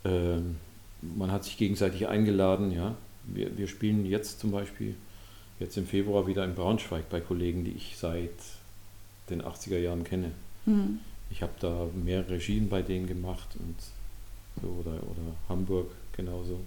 Ähm, 0.05 0.57
man 1.01 1.33
hat 1.33 1.45
sich 1.45 1.57
gegenseitig 1.57 2.07
eingeladen. 2.09 2.71
Ja. 2.71 2.95
Wir, 3.25 3.57
wir 3.57 3.67
spielen 3.67 4.07
jetzt 4.07 4.41
zum 4.41 4.51
Beispiel, 4.51 4.95
jetzt 5.59 5.77
im 5.77 5.87
Februar 5.87 6.27
wieder 6.27 6.45
in 6.45 6.55
Braunschweig 6.55 7.09
bei 7.09 7.21
Kollegen, 7.21 7.65
die 7.65 7.73
ich 7.73 7.97
seit 7.97 8.31
den 9.31 9.43
80er 9.43 9.79
Jahren 9.79 10.05
kenne. 10.05 10.33
Mhm. 10.67 11.01
Ich 11.31 11.43
habe 11.43 11.53
da 11.61 11.87
mehr 11.95 12.29
Regien 12.29 12.69
bei 12.69 12.83
denen 12.83 13.07
gemacht 13.07 13.49
und 13.59 13.77
so, 14.61 14.69
oder, 14.69 14.95
oder 14.95 15.37
Hamburg 15.49 15.91
genauso. 16.13 16.61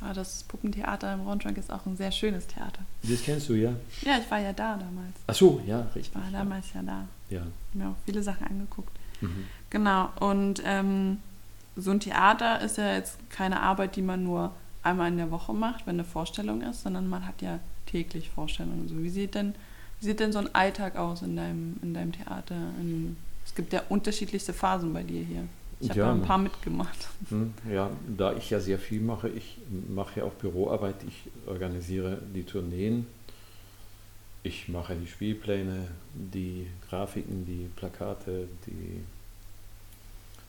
Ah, 0.00 0.12
das 0.12 0.42
Puppentheater 0.48 1.14
im 1.14 1.24
Braunschweig 1.24 1.56
ist 1.56 1.72
auch 1.72 1.86
ein 1.86 1.96
sehr 1.96 2.12
schönes 2.12 2.46
Theater. 2.46 2.80
Das 3.02 3.22
kennst 3.22 3.48
du, 3.48 3.54
ja? 3.54 3.72
Ja, 4.02 4.18
ich 4.18 4.30
war 4.30 4.38
ja 4.38 4.52
da 4.52 4.76
damals. 4.76 5.16
Ach 5.26 5.34
so, 5.34 5.62
ja, 5.66 5.82
richtig. 5.94 6.08
Ich 6.08 6.14
war 6.14 6.30
damals 6.30 6.72
ja, 6.74 6.82
da. 6.82 7.06
Ja. 7.30 7.38
Ich 7.38 7.40
habe 7.40 7.48
mir 7.72 7.88
auch 7.88 7.96
viele 8.04 8.22
Sachen 8.22 8.46
angeguckt. 8.46 8.94
Mhm. 9.20 9.46
Genau, 9.70 10.10
und 10.20 10.62
ähm, 10.64 11.18
so 11.76 11.90
ein 11.90 12.00
Theater 12.00 12.60
ist 12.60 12.76
ja 12.76 12.94
jetzt 12.94 13.18
keine 13.30 13.60
Arbeit, 13.60 13.96
die 13.96 14.02
man 14.02 14.24
nur 14.24 14.52
einmal 14.82 15.08
in 15.08 15.16
der 15.16 15.30
Woche 15.30 15.54
macht, 15.54 15.86
wenn 15.86 15.96
eine 15.96 16.04
Vorstellung 16.04 16.60
ist, 16.60 16.82
sondern 16.82 17.08
man 17.08 17.26
hat 17.26 17.40
ja 17.40 17.58
täglich 17.86 18.30
Vorstellungen. 18.30 18.82
Also 18.82 19.02
wie 19.02 19.08
sieht 19.08 19.34
denn, 19.34 19.54
wie 20.00 20.06
sieht 20.06 20.20
denn 20.20 20.32
so 20.32 20.38
ein 20.40 20.54
Alltag 20.54 20.96
aus 20.96 21.22
in 21.22 21.36
deinem, 21.36 21.76
in 21.82 21.94
deinem 21.94 22.12
Theater? 22.12 22.56
In, 22.80 23.16
es 23.44 23.54
gibt 23.54 23.72
ja 23.72 23.82
unterschiedlichste 23.88 24.52
Phasen 24.52 24.92
bei 24.92 25.02
dir 25.02 25.22
hier. 25.22 25.44
Ich 25.80 25.90
habe 25.90 26.00
ja, 26.00 26.12
ein 26.12 26.22
paar 26.22 26.38
mitgemacht. 26.38 27.08
Hm, 27.28 27.52
ja, 27.70 27.90
da 28.16 28.32
ich 28.32 28.50
ja 28.50 28.60
sehr 28.60 28.78
viel 28.78 29.00
mache, 29.00 29.28
ich 29.28 29.58
mache 29.88 30.20
ja 30.20 30.26
auch 30.26 30.32
Büroarbeit, 30.32 30.96
ich 31.06 31.30
organisiere 31.46 32.18
die 32.34 32.44
Tourneen, 32.44 33.06
ich 34.42 34.68
mache 34.68 34.94
die 34.94 35.06
Spielpläne, 35.06 35.88
die 36.14 36.66
Grafiken, 36.88 37.44
die 37.44 37.68
Plakate, 37.76 38.46
die, 38.66 39.00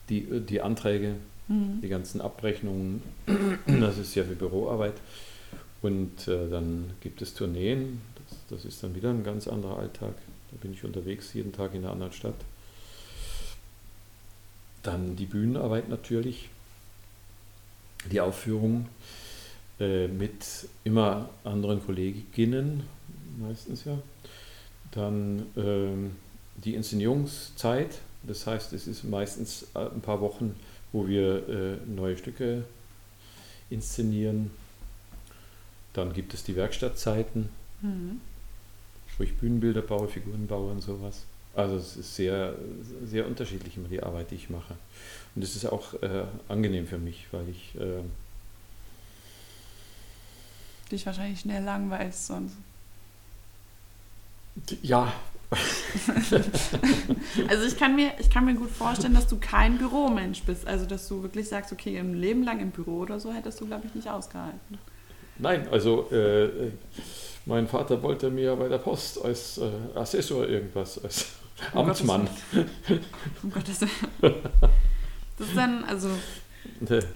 die, 0.10 0.40
die 0.42 0.62
Anträge, 0.62 1.16
mhm. 1.48 1.82
die 1.82 1.90
ganzen 1.90 2.22
Abrechnungen. 2.22 3.02
Das 3.68 3.98
ist 3.98 4.14
sehr 4.14 4.26
viel 4.26 4.36
Büroarbeit. 4.36 4.96
Und 5.82 6.28
äh, 6.28 6.50
dann 6.50 6.92
gibt 7.02 7.22
es 7.22 7.34
Tourneen, 7.34 8.02
das, 8.16 8.38
das 8.50 8.66
ist 8.66 8.84
dann 8.84 8.96
wieder 8.96 9.10
ein 9.10 9.24
ganz 9.24 9.48
anderer 9.48 9.80
Alltag. 9.80 10.16
Da 10.52 10.58
bin 10.62 10.74
ich 10.74 10.84
unterwegs 10.84 11.34
jeden 11.34 11.52
Tag 11.52 11.74
in 11.74 11.84
einer 11.84 11.92
anderen 11.92 12.14
Stadt. 12.14 12.36
Dann 14.86 15.16
die 15.16 15.26
Bühnenarbeit 15.26 15.90
natürlich, 15.90 16.50
die 18.12 18.22
Aufführung 18.22 18.86
äh, 19.80 20.08
mit 20.08 20.46
immer 20.84 21.28
anderen 21.44 21.84
Kolleginnen, 21.84 22.84
meistens 23.40 23.86
ja. 23.86 23.98
Dann 24.92 25.48
äh, 25.56 26.62
die 26.64 26.76
Inszenierungszeit, 26.76 27.98
das 28.22 28.46
heißt, 28.46 28.74
es 28.74 28.86
ist 28.86 29.04
meistens 29.04 29.66
äh, 29.74 29.80
ein 29.80 30.02
paar 30.02 30.22
Wochen, 30.22 30.56
wo 30.92 31.08
wir 31.08 31.50
äh, 31.50 31.78
neue 31.88 32.16
Stücke 32.16 32.64
inszenieren. 33.72 34.52
Dann 35.94 36.14
gibt 36.14 36.36
es 36.36 36.44
die 36.44 36.56
Werkstattzeiten, 36.56 37.50
mhm. 37.82 38.22
wo 39.18 39.24
ich 39.24 39.36
Bühnenbilder 39.36 39.82
baue, 39.82 40.08
Figuren 40.08 40.46
baue 40.46 40.74
und 40.74 40.82
sowas. 40.82 41.24
Also 41.56 41.78
es 41.78 41.96
ist 41.96 42.16
sehr, 42.16 42.56
sehr 43.06 43.26
unterschiedlich 43.26 43.78
immer 43.78 43.88
die 43.88 44.04
Arbeit, 44.04 44.32
die 44.32 44.36
ich 44.36 44.50
mache. 44.50 44.76
Und 45.36 45.44
es 45.44 45.56
ist 45.56 45.66
auch 45.66 45.94
äh, 46.02 46.26
angenehm 46.48 46.88
für 46.88 46.98
mich, 46.98 47.28
weil 47.32 47.48
ich... 47.50 47.76
Äh, 47.76 48.02
Dich 50.92 51.06
wahrscheinlich 51.06 51.40
schnell 51.40 51.64
langweilst 51.64 52.28
sonst. 52.28 52.56
Ja. 54.82 55.14
also 57.48 57.66
ich 57.66 57.78
kann, 57.78 57.96
mir, 57.96 58.12
ich 58.20 58.30
kann 58.30 58.46
mir 58.46 58.56
gut 58.56 58.72
vorstellen, 58.72 59.14
dass 59.14 59.28
du 59.28 59.38
kein 59.38 59.78
Büromensch 59.78 60.44
bist. 60.44 60.68
Also 60.68 60.86
dass 60.86 61.08
du 61.08 61.24
wirklich 61.24 61.48
sagst, 61.48 61.72
okay, 61.72 61.98
im 61.98 62.14
Leben 62.14 62.44
lang 62.44 62.60
im 62.60 62.72
Büro 62.72 63.00
oder 63.00 63.20
so 63.20 63.34
hättest 63.34 63.62
du, 63.62 63.68
glaube 63.68 63.88
ich, 63.88 63.96
nicht 63.96 64.10
ausgehalten. 64.10 64.78
Nein, 65.38 65.68
also 65.70 66.10
äh, 66.12 66.72
mein 67.46 67.68
Vater 67.68 68.02
wollte 68.02 68.30
mir 68.30 68.56
bei 68.56 68.68
der 68.68 68.80
Post 68.80 69.24
als 69.24 69.58
äh, 69.58 69.70
Assessor 69.96 70.48
irgendwas, 70.48 71.04
als 71.04 71.28
um 71.74 71.88
Amtsmann. 71.88 72.28
um 73.44 73.52
Gottes 73.52 73.82
Willen. 73.82 73.92
Das 75.38 75.50
ist 75.50 75.58
dann, 75.58 75.84
also, 75.84 76.08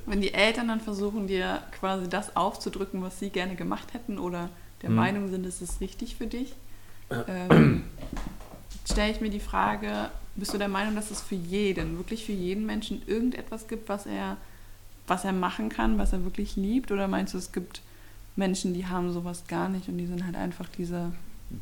wenn 0.06 0.20
die 0.20 0.34
Eltern 0.34 0.68
dann 0.68 0.82
versuchen, 0.82 1.28
dir 1.28 1.64
quasi 1.72 2.10
das 2.10 2.36
aufzudrücken, 2.36 3.02
was 3.02 3.18
sie 3.18 3.30
gerne 3.30 3.56
gemacht 3.56 3.94
hätten 3.94 4.20
oder 4.20 4.50
der 4.82 4.90
hm. 4.90 4.96
Meinung 4.98 5.30
sind, 5.30 5.46
es 5.46 5.62
ist 5.62 5.80
richtig 5.80 6.18
für 6.18 6.28
dich, 6.28 6.54
ähm, 7.30 7.86
stelle 8.90 9.12
ich 9.12 9.22
mir 9.22 9.30
die 9.30 9.40
Frage, 9.40 10.10
bist 10.36 10.54
du 10.54 10.58
der 10.58 10.68
Meinung, 10.68 10.96
dass 10.96 11.12
es 11.12 11.22
für 11.22 11.36
jeden, 11.36 11.98
wirklich 11.98 12.26
für 12.26 12.34
jeden 12.34 12.66
Menschen 12.66 13.02
irgendetwas 13.08 13.70
gibt, 13.70 13.88
was 13.88 14.06
er, 14.06 14.36
was 15.08 15.24
er 15.24 15.32
machen 15.32 15.70
kann, 15.70 15.98
was 15.98 16.12
er 16.12 16.24
wirklich 16.24 16.56
liebt? 16.56 16.92
Oder 16.92 17.08
meinst 17.08 17.34
du, 17.34 17.38
es 17.38 17.52
gibt 17.52 17.82
Menschen, 18.40 18.74
die 18.74 18.88
haben 18.88 19.14
sowas 19.14 19.44
gar 19.48 19.70
nicht 19.70 19.88
und 19.88 19.98
die 20.00 20.08
sind 20.08 20.26
halt 20.26 20.36
einfach 20.36 20.68
diese 20.70 21.12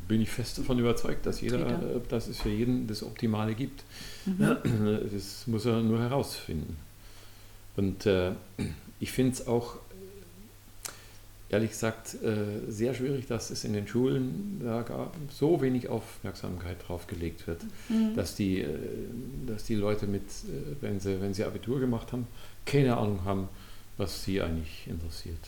bin 0.06 0.20
ich 0.20 0.28
fest 0.28 0.58
davon 0.58 0.78
überzeugt, 0.78 1.24
dass 1.24 1.40
jeder, 1.40 1.66
äh, 1.66 2.00
dass 2.08 2.28
es 2.28 2.40
für 2.40 2.50
jeden 2.50 2.86
das 2.86 3.02
Optimale 3.02 3.54
gibt. 3.54 3.84
Mhm. 4.26 5.00
Das 5.12 5.46
muss 5.46 5.64
er 5.64 5.80
nur 5.80 6.00
herausfinden. 6.00 6.76
Und 7.76 8.06
äh, 8.06 8.32
ich 9.00 9.12
finde 9.12 9.32
es 9.32 9.46
auch, 9.46 9.76
ehrlich 11.48 11.70
gesagt, 11.70 12.16
äh, 12.22 12.70
sehr 12.70 12.92
schwierig, 12.92 13.26
dass 13.26 13.50
es 13.50 13.64
in 13.64 13.72
den 13.72 13.88
Schulen 13.88 14.60
da 14.62 15.10
so 15.32 15.62
wenig 15.62 15.88
Aufmerksamkeit 15.88 16.76
drauf 16.86 17.06
gelegt 17.06 17.46
wird, 17.46 17.62
mhm. 17.88 18.14
dass, 18.14 18.34
die, 18.34 18.60
äh, 18.60 18.68
dass 19.46 19.64
die 19.64 19.74
Leute 19.74 20.06
mit, 20.06 20.24
wenn 20.82 21.00
sie, 21.00 21.18
wenn 21.20 21.32
sie 21.32 21.44
Abitur 21.44 21.80
gemacht 21.80 22.12
haben, 22.12 22.26
keine 22.66 22.98
Ahnung 22.98 23.24
haben, 23.24 23.48
was 23.96 24.24
sie 24.24 24.42
eigentlich 24.42 24.86
interessiert. 24.86 25.40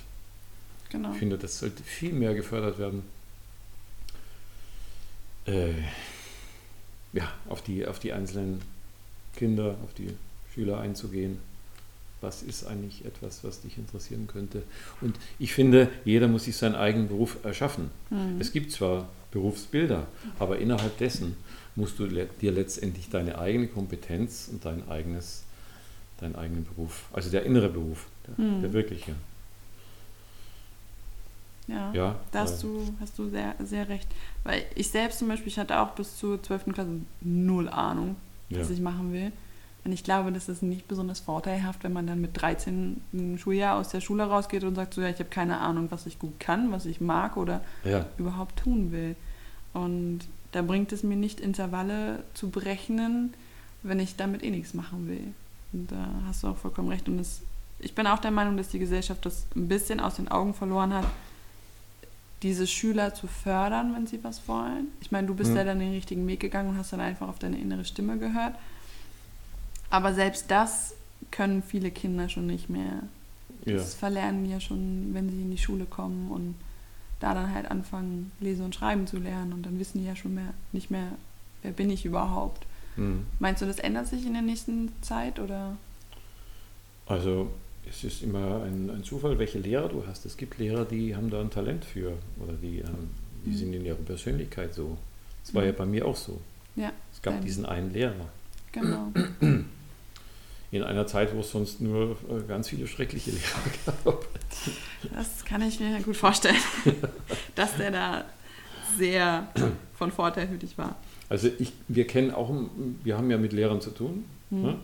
Genau. 0.91 1.13
Ich 1.13 1.19
finde, 1.19 1.39
das 1.39 1.59
sollte 1.59 1.83
viel 1.83 2.13
mehr 2.13 2.35
gefördert 2.35 2.79
werden 2.79 3.03
äh, 5.47 5.73
ja, 7.13 7.29
auf, 7.49 7.63
die, 7.63 7.87
auf 7.87 7.99
die 7.99 8.13
einzelnen 8.13 8.61
Kinder, 9.37 9.77
auf 9.85 9.95
die 9.95 10.11
Schüler 10.55 10.81
einzugehen. 10.81 11.39
Was 12.21 12.43
ist 12.43 12.67
eigentlich 12.67 13.05
etwas, 13.07 13.45
was 13.45 13.63
dich 13.63 13.79
interessieren 13.79 14.27
könnte? 14.27 14.63
Und 15.01 15.17
ich 15.39 15.55
finde, 15.55 15.89
jeder 16.05 16.29
muss 16.29 16.45
sich 16.45 16.57
seinen 16.57 16.75
eigenen 16.75 17.09
Beruf 17.09 17.39
erschaffen. 17.45 17.91
Mhm. 18.11 18.39
Es 18.39 18.53
gibt 18.53 18.73
zwar 18.73 19.09
Berufsbilder, 19.31 20.07
aber 20.39 20.59
innerhalb 20.59 20.99
dessen 20.99 21.37
musst 21.77 21.99
du 21.99 22.07
dir 22.07 22.53
letztendlich 22.53 23.09
deine 23.09 23.39
eigene 23.39 23.69
Kompetenz 23.69 24.49
und 24.53 24.65
dein 24.65 24.87
eigenes, 24.89 25.45
deinen 26.19 26.37
eigenen 26.37 26.65
Beruf, 26.65 27.05
also 27.13 27.31
der 27.31 27.45
innere 27.45 27.71
Beruf, 27.71 28.07
der, 28.27 28.45
mhm. 28.45 28.61
der 28.61 28.73
wirkliche, 28.75 29.15
ja, 31.67 31.93
ja 31.93 32.15
da 32.33 32.41
hast 32.41 32.63
du, 32.63 32.95
hast 33.01 33.19
du 33.19 33.29
sehr, 33.29 33.55
sehr 33.63 33.89
recht. 33.89 34.09
Weil 34.45 34.65
ich 34.75 34.91
selbst 34.91 35.19
zum 35.19 35.29
Beispiel, 35.29 35.49
ich 35.49 35.59
hatte 35.59 35.81
auch 35.81 35.91
bis 35.91 36.17
zur 36.17 36.43
12. 36.43 36.73
Klasse 36.73 36.91
null 37.21 37.69
Ahnung, 37.69 38.17
was 38.51 38.69
ja. 38.69 38.75
ich 38.75 38.81
machen 38.81 39.13
will. 39.13 39.33
Und 39.85 39.93
ich 39.93 40.05
glaube, 40.05 40.31
das 40.31 40.49
ist 40.49 40.63
nicht 40.63 40.89
besonders 40.89 41.21
vorteilhaft, 41.21 41.85
wenn 41.85 41.93
man 41.93 42.07
dann 42.07 42.21
mit 42.21 42.41
13 42.41 43.01
im 43.13 43.39
Schuljahr 43.39 43.79
aus 43.79 43.89
der 43.89 44.03
Schule 44.03 44.25
rausgeht 44.25 44.63
und 44.63 44.75
sagt, 44.75 44.93
so 44.93 45.01
ja, 45.01 45.09
ich 45.09 45.19
habe 45.19 45.31
keine 45.31 45.59
Ahnung, 45.59 45.87
was 45.91 46.07
ich 46.07 46.19
gut 46.19 46.39
kann, 46.39 46.71
was 46.71 46.85
ich 46.85 47.01
mag 47.01 47.37
oder 47.37 47.63
ja. 47.85 48.05
überhaupt 48.19 48.59
tun 48.59 48.93
will. 48.93 49.17
Und 49.73 50.21
da 50.53 50.63
bringt 50.63 50.93
es 50.93 51.03
mir 51.03 51.17
nicht 51.17 51.41
Intervalle 51.41 52.25
zu 52.35 52.51
berechnen, 52.51 53.33
wenn 53.83 54.01
ich 54.01 54.17
damit 54.17 54.43
eh 54.43 54.51
nichts 54.51 54.75
machen 54.75 55.09
will. 55.09 55.33
Und 55.73 55.91
da 55.91 56.09
hast 56.27 56.43
du 56.43 56.49
auch 56.49 56.57
vollkommen 56.57 56.89
recht. 56.89 57.09
Und 57.09 57.17
das, 57.17 57.41
ich 57.79 57.95
bin 57.95 58.07
auch 58.07 58.19
der 58.19 58.33
Meinung, 58.33 58.59
dass 58.59 58.69
die 58.69 58.79
Gesellschaft 58.79 59.25
das 59.25 59.47
ein 59.57 59.69
bisschen 59.69 60.01
aus 60.01 60.17
den 60.17 60.29
Augen 60.29 60.53
verloren 60.53 60.93
hat, 60.93 61.07
diese 62.43 62.67
Schüler 62.67 63.15
zu 63.15 63.27
fördern, 63.27 63.95
wenn 63.95 64.07
sie 64.07 64.23
was 64.25 64.49
wollen. 64.49 64.89
Ich 65.01 65.13
meine, 65.13 65.27
du 65.27 65.35
bist 65.35 65.51
mhm. 65.51 65.57
ja 65.57 65.65
dann 65.65 65.79
den 65.79 65.93
richtigen 65.93 66.27
Weg 66.27 66.41
gegangen 66.41 66.71
und 66.71 66.79
hast 66.79 66.93
dann 66.93 67.01
einfach 67.01 67.29
auf 67.29 67.39
deine 67.39 67.59
innere 67.59 67.85
Stimme 67.85 68.19
gehört. 68.19 68.55
Aber 69.91 70.15
selbst 70.15 70.51
das 70.51 70.95
können 71.31 71.63
viele 71.63 71.91
Kinder 71.91 72.29
schon 72.29 72.47
nicht 72.47 72.71
mehr. 72.71 73.03
Ja. 73.67 73.75
Das 73.75 73.95
verlernen 73.95 74.45
die 74.45 74.51
ja 74.51 74.61
schon, 74.61 75.11
wenn 75.13 75.29
sie 75.29 75.43
in 75.43 75.51
die 75.51 75.59
Schule 75.59 75.85
kommen 75.85 76.31
und 76.31 76.55
da 77.19 77.35
dann 77.35 77.55
halt 77.55 77.71
anfangen, 77.71 78.33
lesen 78.41 78.65
und 78.65 78.75
schreiben 78.75 79.07
zu 79.07 79.19
lernen 79.19 79.53
und 79.53 79.67
dann 79.67 79.79
wissen 79.79 79.99
die 79.99 80.07
ja 80.07 80.17
schon 80.17 80.35
mehr, 80.35 80.55
nicht 80.73 80.91
mehr, 80.91 81.13
wer 81.63 81.73
bin 81.73 81.91
ich 81.91 82.07
überhaupt. 82.07 82.67
Hm. 82.97 83.27
Meinst 83.39 83.61
du, 83.61 83.67
das 83.67 83.79
ändert 83.79 84.07
sich 84.07 84.25
in 84.25 84.33
der 84.33 84.43
nächsten 84.43 84.91
Zeit 85.03 85.39
oder? 85.39 85.77
Also 87.07 87.51
es 87.89 88.05
ist 88.05 88.23
immer 88.23 88.63
ein, 88.63 88.91
ein 88.91 89.03
Zufall, 89.05 89.39
welche 89.39 89.59
Lehrer 89.59 89.89
du 89.89 90.05
hast. 90.07 90.25
Es 90.27 90.37
gibt 90.37 90.59
Lehrer, 90.59 90.85
die 90.85 91.15
haben 91.17 91.31
da 91.31 91.41
ein 91.41 91.51
Talent 91.51 91.85
für 91.85 92.13
oder 92.41 92.53
die, 92.55 92.79
ähm, 92.79 93.11
die 93.45 93.51
Mhm. 93.51 93.55
sind 93.57 93.73
in 93.73 93.85
ihrer 93.85 93.97
Persönlichkeit 93.97 94.75
so. 94.75 94.97
Das 95.45 95.55
war 95.55 95.63
Mhm. 95.63 95.69
ja 95.69 95.73
bei 95.73 95.87
mir 95.87 96.07
auch 96.07 96.17
so. 96.17 96.41
Ja, 96.77 96.93
Es 97.13 97.21
gab 97.23 97.41
diesen 97.43 97.67
einen 97.67 97.93
Lehrer. 97.93 98.29
genau. 98.73 99.13
In 100.73 100.85
einer 100.85 101.05
Zeit, 101.09 101.35
wo 101.35 101.41
es 101.41 101.51
sonst 101.51 101.81
nur 101.81 102.13
äh, 102.31 102.47
ganz 102.47 102.69
viele 102.69 102.87
schreckliche 102.87 103.31
Lehrer 103.87 103.95
gab. 104.05 104.25
Das 105.15 105.45
kann 105.45 105.63
ich 105.63 105.81
mir 105.81 106.01
gut 106.01 106.17
vorstellen, 106.17 106.55
dass 107.57 107.77
der 107.77 107.91
da 107.91 108.25
sehr 108.97 109.49
von 109.97 110.13
Vorteil 110.13 110.47
für 110.47 110.59
dich 110.59 110.79
war. 110.79 110.95
Also 111.29 111.49
ich, 111.59 111.73
wir 111.89 112.07
kennen 112.07 112.31
auch, 112.31 112.53
wir 113.03 113.17
haben 113.19 113.31
ja 113.33 113.39
mit 113.39 113.53
Lehrern 113.53 113.81
zu 113.81 113.91
tun, 113.91 114.25
Hm. 114.51 114.63
ne? 114.63 114.77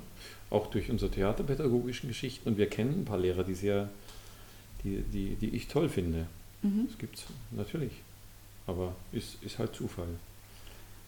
Auch 0.51 0.69
durch 0.69 0.91
unsere 0.91 1.11
theaterpädagogischen 1.11 2.09
Geschichten 2.09 2.49
und 2.49 2.59
wir 2.59 2.69
kennen 2.69 3.01
ein 3.01 3.05
paar 3.05 3.19
Lehrer, 3.19 3.45
die 3.45 3.55
sehr, 3.55 3.89
die, 4.85 5.03
die, 5.13 5.37
die 5.37 5.57
ich 5.57 5.69
toll 5.69 5.89
finde. 5.89 6.27
Mhm. 6.63 6.87
Das 6.89 6.99
gibt 6.99 7.17
es 7.17 7.25
natürlich. 7.51 7.93
Aber 8.67 8.95
ist, 9.13 9.43
ist 9.43 9.59
halt 9.59 9.75
Zufall. 9.75 10.09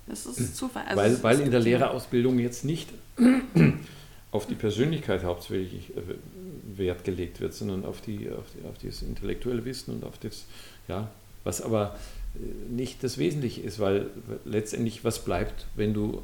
Das 0.06 0.26
ist 0.26 0.56
Zufall. 0.56 0.84
Also 0.86 1.02
weil 1.02 1.22
weil 1.22 1.40
in 1.40 1.50
der 1.50 1.60
Lehrerausbildung 1.60 2.38
jetzt 2.38 2.64
nicht 2.64 2.88
auf 4.30 4.46
die 4.46 4.54
Persönlichkeit 4.54 5.24
hauptsächlich 5.24 5.96
äh, 5.96 6.76
Wert 6.76 7.04
gelegt 7.04 7.40
wird, 7.40 7.54
sondern 7.54 7.84
auf, 7.84 8.00
die, 8.00 8.28
auf, 8.30 8.44
die, 8.54 8.68
auf 8.68 8.78
das 8.82 9.02
intellektuelle 9.02 9.64
Wissen 9.64 9.94
und 9.94 10.04
auf 10.04 10.18
das, 10.18 10.44
ja, 10.86 11.10
was 11.44 11.62
aber 11.62 11.98
äh, 12.34 12.72
nicht 12.72 13.02
das 13.02 13.18
Wesentliche 13.18 13.62
ist, 13.62 13.78
weil 13.78 14.10
letztendlich 14.44 15.04
was 15.04 15.24
bleibt, 15.24 15.66
wenn 15.76 15.94
du 15.94 16.22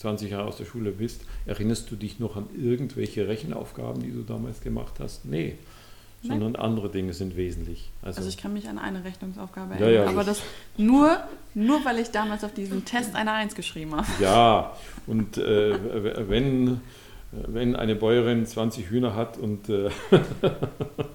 20 0.00 0.30
Jahre 0.30 0.44
aus 0.48 0.56
der 0.56 0.64
Schule 0.64 0.92
bist, 0.92 1.22
erinnerst 1.46 1.90
du 1.90 1.96
dich 1.96 2.18
noch 2.18 2.36
an 2.36 2.46
irgendwelche 2.56 3.28
Rechenaufgaben, 3.28 4.02
die 4.02 4.10
du 4.12 4.22
damals 4.22 4.62
gemacht 4.62 4.94
hast? 4.98 5.26
Nee, 5.26 5.58
Nein. 6.22 6.40
sondern 6.40 6.56
andere 6.62 6.90
Dinge 6.90 7.12
sind 7.12 7.36
wesentlich. 7.36 7.90
Also, 8.00 8.18
Also 8.18 8.30
ich 8.30 8.38
kann 8.38 8.54
mich 8.54 8.66
an 8.66 8.78
eine 8.78 9.04
Rechnungsaufgabe 9.04 9.74
Ja, 9.74 9.80
erinnern, 9.80 10.04
ja, 10.04 10.10
aber 10.10 10.24
das- 10.24 10.42
nur, 10.78 11.18
nur 11.54 11.84
weil 11.84 11.98
ich 11.98 12.10
damals 12.10 12.44
auf 12.44 12.54
diesem 12.54 12.84
Test 12.86 13.14
eine 13.14 13.32
Eins 13.32 13.54
geschrieben 13.54 13.94
habe. 13.94 14.06
Ja, 14.20 14.74
und 15.06 15.36
äh, 15.36 16.28
wenn, 16.30 16.80
wenn 17.32 17.76
eine 17.76 17.94
Bäuerin 17.94 18.46
20 18.46 18.88
Hühner 18.88 19.14
hat 19.14 19.36
und 19.36 19.68
äh, 19.68 19.90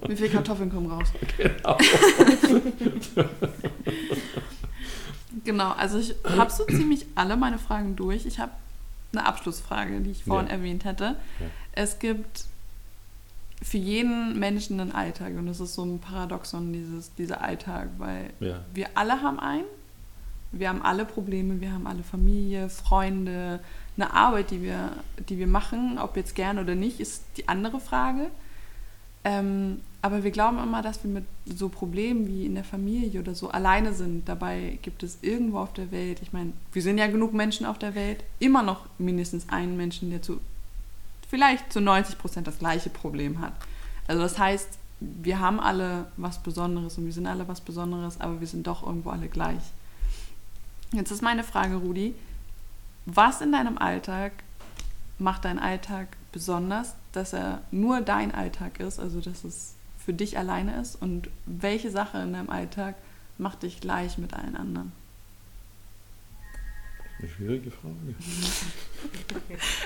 Wie 0.06 0.14
viele 0.16 0.28
Kartoffeln 0.28 0.70
kommen 0.70 0.86
raus? 0.90 1.08
genau, 1.36 1.76
Genau, 5.44 5.72
also 5.72 5.98
ich 5.98 6.14
habe 6.24 6.50
so 6.50 6.64
ziemlich 6.64 7.04
alle 7.14 7.36
meine 7.36 7.58
Fragen 7.58 7.94
durch. 7.96 8.24
Ich 8.26 8.38
habe 8.38 8.52
eine 9.12 9.26
Abschlussfrage, 9.26 10.00
die 10.00 10.10
ich 10.10 10.24
vorhin 10.24 10.48
Ja. 10.48 10.54
erwähnt 10.54 10.84
hatte. 10.84 11.16
Ja. 11.40 11.46
Es 11.72 11.98
gibt 11.98 12.44
für 13.62 13.78
jeden 13.78 14.38
Menschen 14.38 14.78
einen 14.80 14.92
Alltag 14.92 15.34
und 15.38 15.46
das 15.46 15.60
ist 15.60 15.74
so 15.74 15.84
ein 15.84 15.98
Paradoxon, 15.98 16.72
dieses, 16.72 17.14
dieser 17.14 17.40
Alltag, 17.40 17.88
weil 17.98 18.30
ja, 18.40 18.60
wir 18.74 18.88
alle 18.94 19.22
haben 19.22 19.40
einen. 19.40 19.64
Wir 20.52 20.68
haben 20.68 20.82
alle 20.82 21.04
Probleme, 21.04 21.60
wir 21.60 21.72
haben 21.72 21.86
alle 21.86 22.02
Familie, 22.04 22.68
Freunde, 22.68 23.60
eine 23.96 24.12
Arbeit, 24.12 24.50
die 24.52 24.62
wir, 24.62 24.92
die 25.28 25.38
wir 25.38 25.46
machen, 25.48 25.98
ob 25.98 26.16
jetzt 26.16 26.34
gern 26.34 26.58
oder 26.58 26.74
nicht, 26.74 27.00
ist 27.00 27.24
die 27.36 27.48
andere 27.48 27.80
Frage. 27.80 28.30
Ähm, 29.26 29.80
aber 30.02 30.22
wir 30.22 30.30
glauben 30.30 30.62
immer, 30.62 30.82
dass 30.82 31.02
wir 31.02 31.10
mit 31.10 31.24
so 31.46 31.68
Problemen 31.68 32.28
wie 32.28 32.46
in 32.46 32.54
der 32.54 32.62
Familie 32.62 33.18
oder 33.18 33.34
so 33.34 33.50
alleine 33.50 33.92
sind. 33.92 34.28
Dabei 34.28 34.78
gibt 34.82 35.02
es 35.02 35.18
irgendwo 35.20 35.58
auf 35.58 35.72
der 35.72 35.90
Welt, 35.90 36.22
ich 36.22 36.32
meine, 36.32 36.52
wir 36.72 36.80
sind 36.80 36.96
ja 36.96 37.08
genug 37.08 37.34
Menschen 37.34 37.66
auf 37.66 37.76
der 37.76 37.96
Welt, 37.96 38.22
immer 38.38 38.62
noch 38.62 38.86
mindestens 38.98 39.48
einen 39.48 39.76
Menschen, 39.76 40.10
der 40.10 40.22
zu 40.22 40.40
vielleicht 41.28 41.72
zu 41.72 41.80
90 41.80 42.18
Prozent 42.18 42.46
das 42.46 42.60
gleiche 42.60 42.88
Problem 42.88 43.40
hat. 43.40 43.52
Also 44.06 44.22
das 44.22 44.38
heißt, 44.38 44.68
wir 45.00 45.40
haben 45.40 45.58
alle 45.58 46.06
was 46.16 46.40
Besonderes 46.40 46.96
und 46.96 47.06
wir 47.06 47.12
sind 47.12 47.26
alle 47.26 47.48
was 47.48 47.60
Besonderes, 47.60 48.20
aber 48.20 48.38
wir 48.38 48.46
sind 48.46 48.68
doch 48.68 48.86
irgendwo 48.86 49.10
alle 49.10 49.26
gleich. 49.26 49.62
Jetzt 50.92 51.10
ist 51.10 51.22
meine 51.22 51.42
Frage, 51.42 51.74
Rudi, 51.74 52.14
was 53.06 53.40
in 53.40 53.50
deinem 53.50 53.76
Alltag 53.76 54.30
macht 55.18 55.44
deinen 55.44 55.58
Alltag 55.58 56.16
besonders, 56.30 56.94
dass 57.16 57.32
er 57.32 57.62
nur 57.70 58.00
dein 58.00 58.32
Alltag 58.32 58.80
ist, 58.80 58.98
also 58.98 59.20
dass 59.20 59.44
es 59.44 59.74
für 59.98 60.12
dich 60.12 60.38
alleine 60.38 60.80
ist 60.80 61.00
und 61.00 61.28
welche 61.46 61.90
Sache 61.90 62.18
in 62.18 62.32
deinem 62.32 62.50
Alltag 62.50 62.94
macht 63.38 63.62
dich 63.62 63.80
gleich 63.80 64.18
mit 64.18 64.34
allen 64.34 64.56
anderen? 64.56 64.92
eine 67.18 67.28
schwierige 67.28 67.70
Frage. 67.70 67.94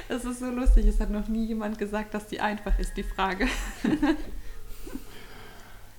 Es 0.09 0.25
ist 0.25 0.41
so 0.41 0.51
lustig, 0.51 0.87
es 0.87 0.99
hat 1.01 1.11
noch 1.11 1.29
nie 1.29 1.47
jemand 1.47 1.79
gesagt, 1.79 2.15
dass 2.15 2.27
die 2.27 2.41
einfach 2.41 2.79
ist, 2.79 2.97
die 2.97 3.03
Frage. 3.03 3.47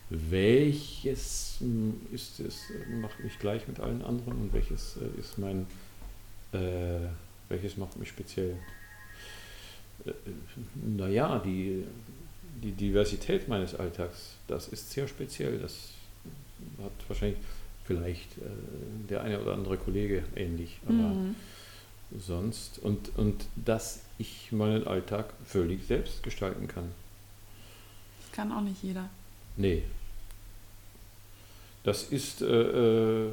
Welches 0.09 1.61
ist 2.11 2.39
es, 2.39 2.63
macht 2.89 3.19
mich 3.21 3.39
gleich 3.39 3.67
mit 3.67 3.79
allen 3.79 4.01
anderen 4.01 4.41
und 4.41 4.53
welches 4.53 4.97
äh, 4.97 5.19
ist 5.19 5.37
mein, 5.37 5.67
äh, 6.51 7.07
welches 7.47 7.77
macht 7.77 7.97
mich 7.97 8.09
speziell? 8.09 8.57
Naja, 10.75 11.39
die, 11.39 11.83
die 12.63 12.71
Diversität 12.71 13.47
meines 13.47 13.75
Alltags, 13.75 14.35
das 14.47 14.67
ist 14.69 14.91
sehr 14.91 15.07
speziell. 15.07 15.59
Das 15.59 15.89
hat 16.81 16.91
wahrscheinlich 17.07 17.39
vielleicht 17.85 18.37
äh, 18.37 18.41
der 19.09 19.21
eine 19.23 19.41
oder 19.41 19.53
andere 19.53 19.77
Kollege 19.77 20.23
ähnlich, 20.35 20.79
aber 20.85 20.93
Mhm. 20.93 21.35
sonst 22.19 22.79
und, 22.79 23.17
und 23.17 23.45
dass 23.55 24.01
ich 24.17 24.51
meinen 24.51 24.85
Alltag 24.87 25.33
völlig 25.45 25.85
selbst 25.85 26.23
gestalten 26.23 26.67
kann. 26.67 26.91
Das 28.21 28.31
kann 28.31 28.51
auch 28.51 28.61
nicht 28.61 28.83
jeder. 28.83 29.09
Nee. 29.57 29.83
Das 31.83 32.03
ist, 32.03 32.41
äh, 32.41 32.45
äh, 33.25 33.31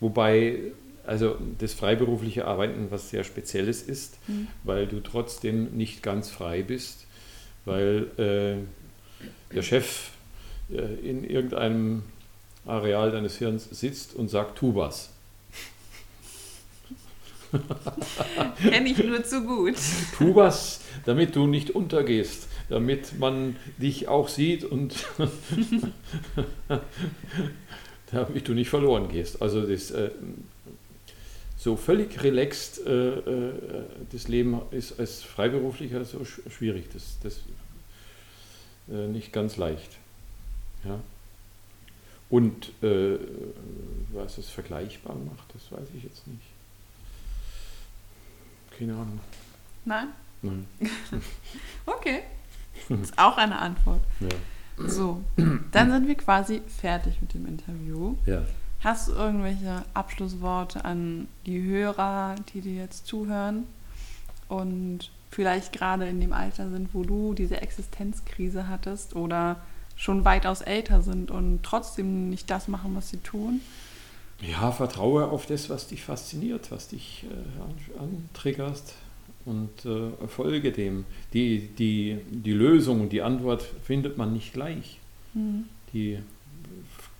wobei, 0.00 0.72
also 1.06 1.36
das 1.58 1.74
freiberufliche 1.74 2.46
Arbeiten 2.46 2.86
was 2.90 3.10
sehr 3.10 3.24
Spezielles 3.24 3.82
ist, 3.82 4.16
Mhm. 4.28 4.46
weil 4.62 4.86
du 4.86 5.00
trotzdem 5.00 5.76
nicht 5.76 6.02
ganz 6.02 6.30
frei 6.30 6.62
bist, 6.62 7.06
weil 7.64 8.06
äh, 8.18 8.56
der 9.54 9.62
Chef 9.62 10.10
äh, 10.70 10.94
in 11.08 11.24
irgendeinem 11.24 12.02
Areal 12.66 13.10
deines 13.10 13.36
Hirns 13.38 13.68
sitzt 13.70 14.14
und 14.14 14.28
sagt, 14.28 14.58
tu 14.58 14.74
was. 14.74 15.10
Kenne 18.62 18.88
ich 18.88 18.98
nur 19.04 19.22
zu 19.22 19.44
gut. 19.44 19.76
Tu 20.18 20.34
was, 20.34 20.80
damit 21.04 21.36
du 21.36 21.46
nicht 21.46 21.70
untergehst, 21.70 22.48
damit 22.68 23.18
man 23.18 23.54
dich 23.78 24.08
auch 24.08 24.28
sieht 24.28 24.64
und 24.64 24.94
damit 28.10 28.48
du 28.48 28.54
nicht 28.54 28.70
verloren 28.70 29.08
gehst. 29.08 29.40
Also 29.42 29.62
das, 29.66 29.90
äh, 29.92 30.10
so 31.64 31.76
völlig 31.76 32.22
relaxed 32.22 32.86
äh, 32.86 32.90
äh, 32.90 33.52
das 34.12 34.28
Leben 34.28 34.60
ist 34.70 35.00
als 35.00 35.22
Freiberuflicher 35.22 36.04
so 36.04 36.22
sch 36.22 36.40
schwierig, 36.50 36.90
das, 36.92 37.18
das 37.22 37.40
äh, 38.90 39.08
nicht 39.08 39.32
ganz 39.32 39.56
leicht. 39.56 39.96
Ja. 40.84 41.00
Und 42.28 42.70
äh, 42.82 43.18
was 44.12 44.36
es 44.36 44.50
vergleichbar 44.50 45.16
macht, 45.16 45.54
das 45.54 45.72
weiß 45.72 45.88
ich 45.96 46.02
jetzt 46.02 46.26
nicht. 46.26 46.42
Keine 48.78 48.92
Ahnung. 48.92 49.20
Nein? 49.86 50.08
Nein. 50.42 50.66
Okay. 51.86 52.24
Ist 52.90 53.18
auch 53.18 53.38
eine 53.38 53.58
Antwort. 53.58 54.02
Ja. 54.20 54.88
So, 54.88 55.22
dann 55.72 55.90
sind 55.90 56.08
wir 56.08 56.16
quasi 56.16 56.60
fertig 56.66 57.22
mit 57.22 57.32
dem 57.32 57.46
Interview. 57.46 58.16
Ja. 58.26 58.44
Hast 58.84 59.08
du 59.08 59.12
irgendwelche 59.12 59.82
Abschlussworte 59.94 60.84
an 60.84 61.26
die 61.46 61.62
Hörer, 61.62 62.36
die 62.52 62.60
dir 62.60 62.74
jetzt 62.74 63.06
zuhören 63.06 63.64
und 64.48 65.10
vielleicht 65.30 65.72
gerade 65.72 66.06
in 66.06 66.20
dem 66.20 66.32
Alter 66.34 66.70
sind, 66.70 66.90
wo 66.92 67.02
du 67.02 67.32
diese 67.34 67.60
Existenzkrise 67.62 68.68
hattest 68.68 69.16
oder 69.16 69.56
schon 69.96 70.24
weitaus 70.24 70.60
älter 70.60 71.02
sind 71.02 71.30
und 71.30 71.62
trotzdem 71.62 72.28
nicht 72.28 72.50
das 72.50 72.68
machen, 72.68 72.94
was 72.94 73.08
sie 73.10 73.16
tun? 73.18 73.60
Ja, 74.42 74.70
vertraue 74.70 75.26
auf 75.28 75.46
das, 75.46 75.70
was 75.70 75.86
dich 75.86 76.02
fasziniert, 76.02 76.70
was 76.70 76.88
dich 76.88 77.24
äh, 77.30 78.00
an- 78.02 78.08
antriggerst 78.28 78.94
und 79.46 79.86
äh, 79.86 80.28
folge 80.28 80.72
dem. 80.72 81.04
Die, 81.32 81.68
die, 81.78 82.18
die 82.30 82.52
Lösung 82.52 83.00
und 83.00 83.10
die 83.12 83.22
Antwort 83.22 83.62
findet 83.84 84.18
man 84.18 84.32
nicht 84.32 84.52
gleich. 84.52 84.98
Mhm. 85.32 85.64
Die 85.92 86.18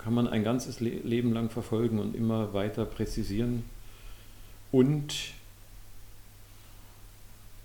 kann 0.04 0.12
man 0.12 0.28
ein 0.28 0.44
ganzes 0.44 0.80
Le 0.80 0.90
Leben 0.90 1.32
lang 1.32 1.48
verfolgen 1.48 1.98
und 1.98 2.14
immer 2.14 2.52
weiter 2.52 2.84
präzisieren. 2.84 3.64
Und 4.70 5.14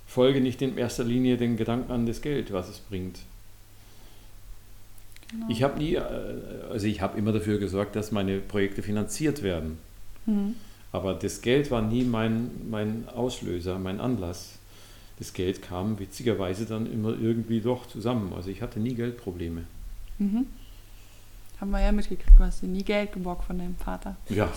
folge 0.07 0.39
nicht 0.39 0.61
in 0.61 0.77
erster 0.77 1.03
Linie 1.03 1.35
den 1.35 1.57
Gedanken 1.57 1.91
an 1.91 2.05
das 2.05 2.21
Geld, 2.21 2.53
was 2.53 2.69
es 2.69 2.79
bringt. 2.79 3.19
Genau. 5.29 5.45
Ich 5.49 5.63
habe 5.63 5.77
nie, 5.79 5.95
äh, 5.95 6.01
also 6.71 6.87
ich 6.87 7.01
habe 7.01 7.17
immer 7.17 7.33
dafür 7.33 7.59
gesorgt, 7.59 7.97
dass 7.97 8.13
meine 8.13 8.39
Projekte 8.39 8.81
finanziert 8.83 9.43
werden. 9.43 9.77
Mhm. 10.25 10.55
Aber 10.93 11.13
das 11.13 11.41
Geld 11.41 11.69
war 11.71 11.81
nie 11.81 12.05
mein, 12.05 12.51
mein 12.69 13.09
Auslöser, 13.09 13.77
mein 13.79 13.99
Anlass. 13.99 14.57
Das 15.19 15.33
Geld 15.33 15.61
kam 15.61 15.99
witzigerweise 15.99 16.65
dann 16.65 16.91
immer 16.91 17.19
irgendwie 17.19 17.59
doch 17.59 17.85
zusammen. 17.85 18.31
Also 18.33 18.49
ich 18.49 18.61
hatte 18.61 18.79
nie 18.79 18.95
Geldprobleme. 18.95 19.65
Mhm. 20.19 20.47
Haben 21.59 21.71
wir 21.71 21.81
ja 21.81 21.91
mitgekriegt, 21.91 22.37
du 22.37 22.43
hast 22.43 22.61
dir 22.61 22.67
nie 22.67 22.83
Geld 22.83 23.11
geborgt 23.11 23.43
von 23.43 23.57
deinem 23.57 23.75
Vater. 23.75 24.15
Ja. 24.29 24.49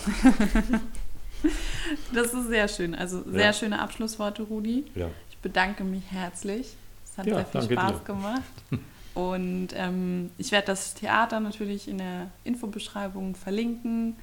das 2.13 2.33
ist 2.33 2.47
sehr 2.47 2.67
schön. 2.67 2.95
Also 2.95 3.23
sehr 3.29 3.47
ja. 3.47 3.53
schöne 3.53 3.79
Abschlussworte, 3.79 4.43
Rudi. 4.43 4.85
Ja. 4.95 5.09
Ich 5.29 5.37
bedanke 5.39 5.83
mich 5.83 6.03
herzlich. 6.09 6.75
Es 7.05 7.17
hat 7.17 7.25
ja, 7.25 7.35
sehr 7.35 7.45
viel 7.45 7.77
Spaß 7.77 7.99
dir. 7.99 8.05
gemacht. 8.05 8.43
Und 9.13 9.69
ähm, 9.75 10.31
ich 10.37 10.51
werde 10.51 10.67
das 10.67 10.95
Theater 10.95 11.39
natürlich 11.39 11.87
in 11.87 11.99
der 11.99 12.31
Infobeschreibung 12.43 13.35
verlinken 13.35 14.15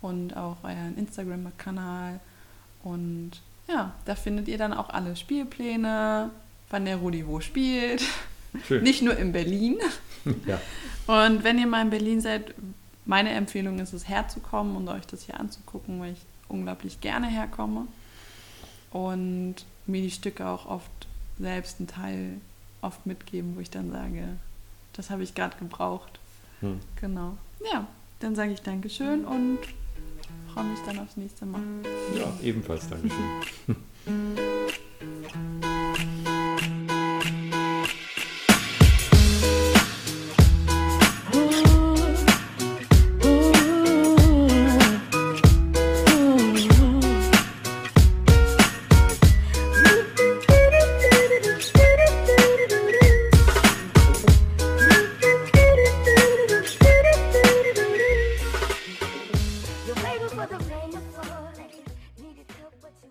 und 0.00 0.36
auch 0.36 0.56
euren 0.64 0.96
Instagram-Kanal. 0.96 2.18
Und 2.82 3.32
ja, 3.68 3.92
da 4.06 4.14
findet 4.14 4.48
ihr 4.48 4.56
dann 4.56 4.72
auch 4.72 4.88
alle 4.88 5.16
Spielpläne, 5.16 6.30
wann 6.70 6.84
der 6.86 6.96
Rudi 6.96 7.26
wo 7.26 7.40
spielt. 7.40 8.02
Schön. 8.66 8.82
Nicht 8.82 9.02
nur 9.02 9.18
in 9.18 9.32
Berlin. 9.32 9.76
Ja. 10.46 10.60
Und 11.06 11.44
wenn 11.44 11.58
ihr 11.58 11.66
mal 11.66 11.82
in 11.82 11.90
Berlin 11.90 12.20
seid, 12.20 12.54
meine 13.04 13.30
Empfehlung 13.30 13.78
ist 13.78 13.92
es 13.92 14.08
herzukommen 14.08 14.76
und 14.76 14.88
euch 14.88 15.06
das 15.06 15.22
hier 15.22 15.40
anzugucken, 15.40 16.00
weil 16.00 16.12
ich 16.12 16.20
unglaublich 16.48 17.00
gerne 17.00 17.26
herkomme 17.26 17.86
und 18.90 19.56
mir 19.86 20.02
die 20.02 20.10
Stücke 20.10 20.46
auch 20.46 20.66
oft 20.66 20.90
selbst 21.38 21.78
einen 21.78 21.88
Teil 21.88 22.40
oft 22.82 23.06
mitgeben, 23.06 23.56
wo 23.56 23.60
ich 23.60 23.70
dann 23.70 23.90
sage, 23.90 24.36
das 24.92 25.10
habe 25.10 25.22
ich 25.22 25.34
gerade 25.34 25.56
gebraucht. 25.56 26.18
Hm. 26.60 26.80
Genau. 27.00 27.36
Ja, 27.72 27.86
dann 28.20 28.34
sage 28.34 28.52
ich 28.52 28.62
Dankeschön 28.62 29.24
und 29.24 29.58
freue 30.52 30.64
mich 30.64 30.80
dann 30.86 30.98
aufs 30.98 31.16
nächste 31.16 31.46
Mal. 31.46 31.62
Ja, 32.16 32.32
ebenfalls 32.42 32.88
Dankeschön. 32.88 33.76